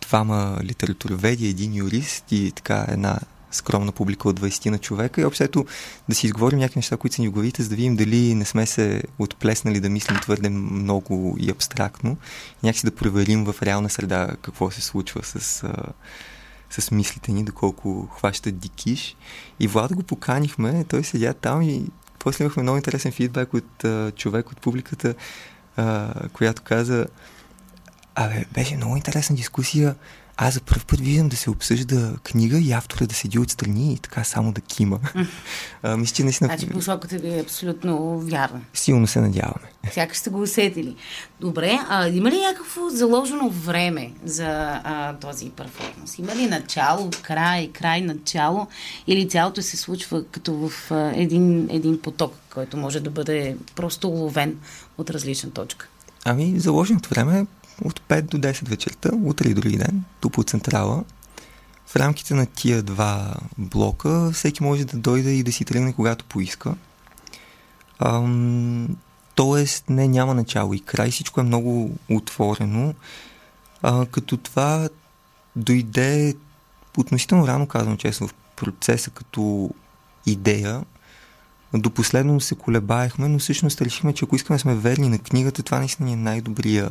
[0.02, 3.20] двама литературоведи, един юрист и така една
[3.52, 5.22] скромна публика от 20 на човека.
[5.22, 5.66] И общото
[6.10, 8.46] да си изговорим някакви неща, които са ни в главите, за да видим дали не
[8.46, 12.18] сме се отплеснали да мислим твърде много и абстрактно.
[12.64, 15.74] И някакси да проверим в реална среда какво се случва с, а,
[16.70, 19.16] с мислите ни, доколко хващат дикиш.
[19.60, 21.86] И Влада го поканихме, той седя там и
[22.20, 25.16] после имахме много интересен фидбак от а, човек от публиката,
[26.34, 27.06] която каза
[28.16, 29.96] Абе, беше много интересна дискусия
[30.42, 33.98] аз за първ път виждам да се обсъжда книга и автора да седи отстрани и
[33.98, 35.00] така само да кима.
[35.84, 36.48] а, мисля, че наистина...
[36.48, 38.62] Значи посоката ви е абсолютно вярна.
[38.74, 39.72] Силно се надяваме.
[39.92, 40.96] Сякаш сте го усетили.
[41.40, 46.20] Добре, а има ли някакво заложено време за а, този перформанс?
[46.20, 48.68] Има ли начало, край, край, начало?
[49.08, 54.10] Или цялото се случва като в а, един, един поток, който може да бъде просто
[54.10, 54.58] уловен
[54.98, 55.88] от различна точка?
[56.26, 57.46] Ами, заложеното време е
[57.86, 61.04] от 5 до 10 вечерта, утре и други ден, тук по Централа.
[61.86, 66.26] В рамките на тия два блока всеки може да дойде и да си тръгне когато
[66.26, 66.76] поиска.
[68.00, 68.88] Ам,
[69.36, 72.94] тоест не няма начало и край, всичко е много отворено.
[73.82, 74.90] А, като това
[75.56, 76.36] дойде
[76.98, 79.70] относително рано, казвам честно, в процеса като
[80.26, 80.84] идея.
[81.74, 85.64] До последно се колебаехме, но всъщност решихме, че ако искаме да сме верни на книгата,
[85.64, 86.90] това наистина е най-добрия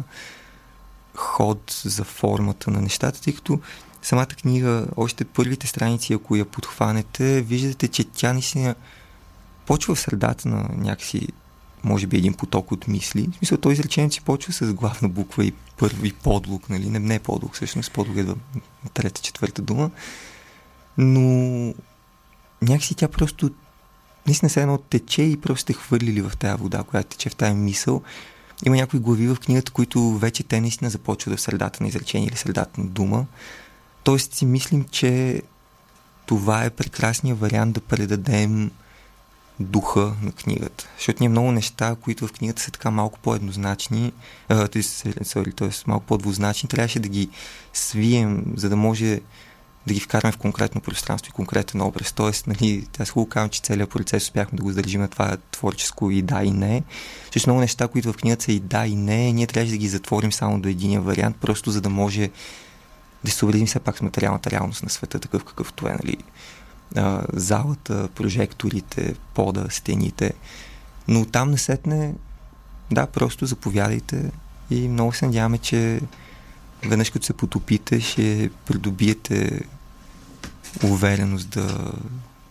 [1.19, 3.61] ход за формата на нещата, тъй като
[4.03, 8.75] самата книга, още първите страници, ако я подхванете, виждате, че тя наистина
[9.67, 11.29] почва в средата на някакси,
[11.85, 13.29] може би, един поток от мисли.
[13.33, 16.91] В смисъл, той изречение си почва с главна буква и първи подлог, нали?
[16.91, 18.27] Не, не е подлог, всъщност подлог е
[18.95, 19.91] трета, четвърта дума.
[20.99, 21.75] Но
[22.63, 23.51] някакси тя просто
[24.27, 27.55] наистина се едно тече и просто сте хвърлили в тази вода, която тече в тази
[27.55, 28.03] мисъл
[28.67, 32.37] има някои глави в книгата, които вече те наистина започват в средата на изречение или
[32.37, 33.27] средата на дума.
[34.03, 35.43] Тоест си мислим, че
[36.27, 38.71] това е прекрасният вариант да предадем
[39.61, 40.89] духа на книгата.
[40.97, 44.13] Защото ние много неща, които в книгата са така малко по-еднозначни,
[44.49, 45.71] т.е.
[45.87, 47.29] малко по-двузначни, трябваше да ги
[47.73, 49.21] свием, за да може
[49.89, 52.13] да ги вкараме в конкретно пространство и конкретен образ.
[52.13, 56.11] Тоест, нали, аз хубаво казвам, че целият процес успяхме да го задържим на това творческо
[56.11, 56.83] и да и не.
[57.33, 59.89] Също много неща, които в книгата са и да и не, ние трябва да ги
[59.89, 62.31] затворим само до единия вариант, просто за да може
[63.25, 66.17] да се убедим все пак с материалната реалност на света, такъв какъвто е, нали,
[66.97, 70.33] а, залата, прожекторите, пода, стените.
[71.09, 72.15] Но там насетне,
[72.91, 74.31] да, просто заповядайте
[74.71, 76.01] и много се надяваме, че
[76.83, 79.61] веднъж като се потопите, ще придобиете
[80.85, 81.93] увереност да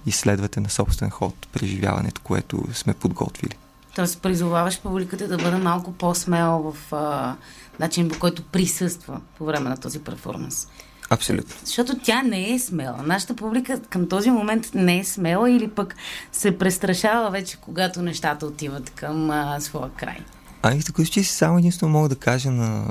[0.05, 3.55] изследвате на собствен ход преживяването, което сме подготвили.
[3.95, 7.35] Тоест, призоваваш публиката да бъде малко по-смела в а,
[7.79, 10.67] начин, по който присъства по време на този перформанс.
[11.09, 11.55] Абсолютно.
[11.63, 13.03] Защото тя не е смела.
[13.03, 15.95] Нашата публика към този момент не е смела или пък
[16.31, 20.17] се престрашава вече, когато нещата отиват към а, своя край.
[20.85, 22.85] Така че само единствено мога да кажа на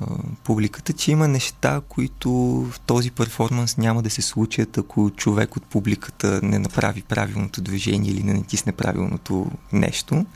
[0.44, 2.30] публиката, че има неща, които
[2.72, 8.10] в този перформанс няма да се случат, ако човек от публиката не направи правилното движение
[8.10, 10.26] или не натисне правилното нещо.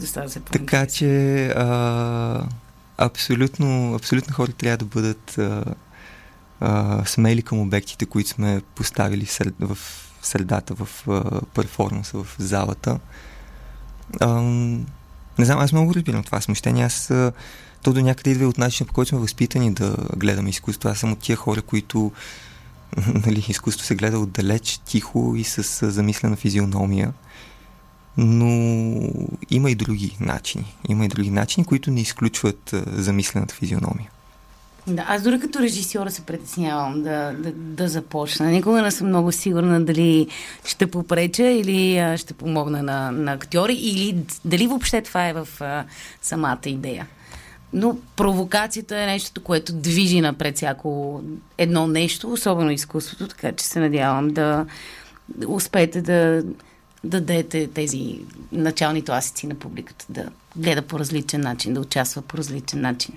[0.00, 2.46] Да става се така че а,
[2.98, 5.64] абсолютно, абсолютно хора трябва да бъдат а,
[6.60, 9.78] а, смели към обектите, които сме поставили в, сред, в
[10.22, 12.98] средата, в а, перформанса, в залата.
[14.20, 14.42] А,
[15.38, 16.84] не знам, аз много разбирам това смущение.
[16.84, 17.12] Аз
[17.82, 20.88] то до някъде идва от начина, по който сме възпитани да гледаме изкуство.
[20.88, 22.12] Аз съм от тия хора, които
[23.26, 27.12] нали, изкуство се гледа отдалеч, тихо и с замислена физиономия.
[28.16, 28.48] Но
[29.50, 30.76] има и други начини.
[30.88, 34.10] Има и други начини, които не изключват замислената физиономия.
[34.86, 38.46] Да, аз дори като режисьора се притеснявам да, да, да започна.
[38.46, 40.28] Никога не съм много сигурна дали
[40.64, 45.48] ще попреча или а, ще помогна на, на актьори или дали въобще това е в
[45.60, 45.84] а,
[46.22, 47.06] самата идея.
[47.72, 51.22] Но провокацията е нещо, което движи напред всяко
[51.58, 54.66] едно нещо, особено изкуството, така че се надявам да
[55.46, 56.42] успеете да
[57.04, 58.20] дадете тези
[58.52, 63.14] начални класици на публиката, да гледа по различен начин, да участва по различен начин.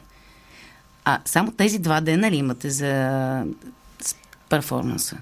[1.09, 3.43] А само тези два дена ли имате за
[4.49, 5.17] перформанса?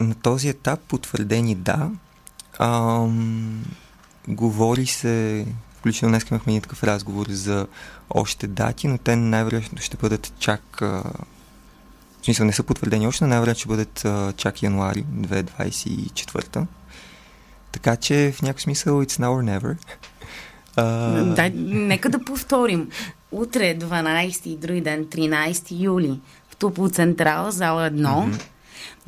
[0.00, 1.90] На този етап потвърдени да.
[2.58, 3.64] Ам,
[4.28, 5.46] говори се,
[5.78, 7.66] включително днес имахме един такъв разговор за
[8.10, 10.78] още дати, но те най-вероятно ще бъдат чак...
[10.80, 16.66] В смисъл не са потвърдени още, но най-вероятно ще бъдат а, чак януари 2024.
[17.72, 19.76] Така че в някакъв смисъл it's now or never.
[20.76, 22.88] А, Да, нека да повторим.
[23.32, 26.20] Утре, 12 и други ден, 13 юли,
[26.50, 28.42] в Тупо Централа, зала 1, mm-hmm.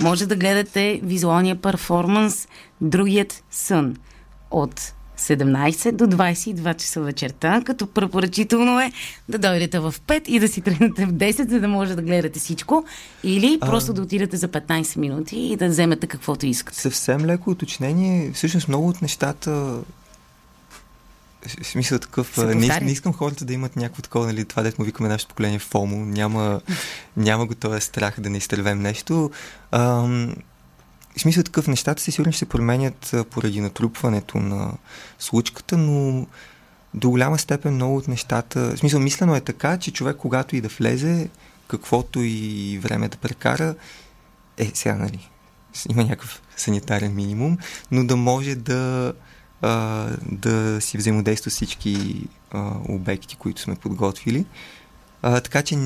[0.03, 2.49] може да гледате визуалния перформанс
[2.81, 3.97] Другият сън
[4.51, 8.93] от 17 до 22 часа вечерта, като препоръчително е
[9.29, 12.39] да дойдете в 5 и да си тръгнете в 10, за да може да гледате
[12.39, 12.85] всичко,
[13.25, 13.67] или А.
[13.67, 16.81] просто да отидете за 15 минути и да вземете каквото искате.
[16.81, 18.31] Съвсем леко уточнение.
[18.35, 19.79] Всъщност много от нещата
[21.47, 24.87] в смисъл такъв, не, не искам хората да имат някакво такова, нали, това дето му
[24.87, 26.61] викаме нашето поколение ФОМО, няма,
[27.17, 29.31] няма го този страх да не изтървем нещо.
[29.73, 30.35] Ам,
[31.17, 34.73] в смисъл такъв, нещата си сигурно ще се променят поради натрупването на
[35.19, 36.27] случката, но
[36.95, 40.61] до голяма степен много от нещата, в смисъл мислено е така, че човек когато и
[40.61, 41.29] да влезе,
[41.69, 43.75] каквото и време да прекара,
[44.59, 45.31] е, сега, нали,
[45.91, 47.59] има някакъв санитарен минимум,
[47.91, 49.13] но да може да,
[49.65, 54.45] а, да си взаимодейства с всички а, обекти, които сме подготвили.
[55.23, 55.79] А, така че,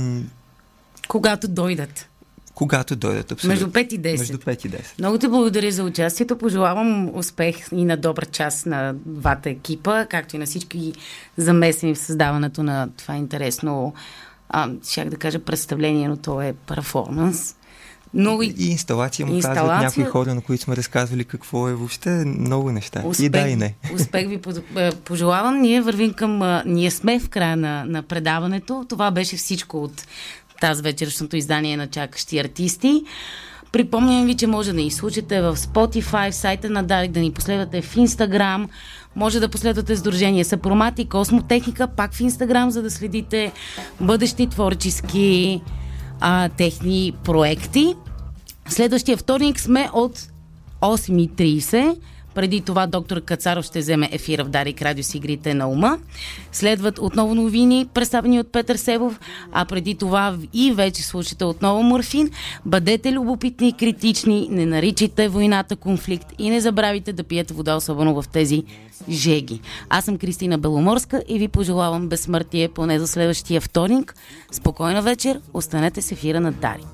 [1.09, 2.09] Когато дойдат.
[2.55, 3.49] когато дойдат абсолютно.
[3.49, 4.19] Между 5 и 10.
[4.19, 4.99] Между 5 и 10.
[4.99, 6.39] Много ти благодаря за участието.
[6.39, 10.93] Пожелавам успех и на добър час на двата екипа, както и на всички
[11.37, 13.95] замесени в създаването на това интересно,
[14.49, 17.55] а, щях да кажа представление, но то е перформанс.
[18.15, 22.11] Но и инсталация му казват Инсталация- някои хора, на които сме разказвали какво е въобще
[22.11, 23.03] много неща.
[23.05, 23.75] успех, И да, и не.
[23.95, 24.41] успех ви
[24.77, 25.61] е, пожелавам.
[25.61, 26.63] Ние вървим към...
[26.67, 28.85] Ние сме в края на, на предаването.
[28.89, 30.07] Това беше всичко от
[30.61, 33.03] тази вечершното издание на Чакащи артисти.
[33.73, 37.33] Припомням ви, че може да ни слушате в Spotify, в сайта на Дарик, да ни
[37.33, 38.69] последвате в Instagram.
[39.17, 43.53] Може да последвате Сдружение Съпромат и Космотехника пак в Instagram, за да следите
[44.01, 45.61] бъдещи творчески
[46.21, 47.95] а, техни проекти.
[48.69, 50.19] Следващия вторник сме от
[50.81, 51.97] 8.30.
[52.39, 55.99] Преди това доктор Кацаров ще вземе ефира в Дарик Радио с игрите на ума.
[56.53, 59.21] Следват отново новини, представени от Петър Себов,
[59.53, 62.31] а преди това и вече слушате отново Морфин.
[62.67, 68.23] Бъдете любопитни и критични, не наричайте войната конфликт и не забравяйте да пиете вода, особено
[68.23, 68.65] в тези
[69.09, 69.61] жеги.
[69.89, 74.15] Аз съм Кристина Беломорска и ви пожелавам безсмъртие поне за следващия вторник.
[74.53, 76.89] Спокойна вечер, останете с ефира на Дарик.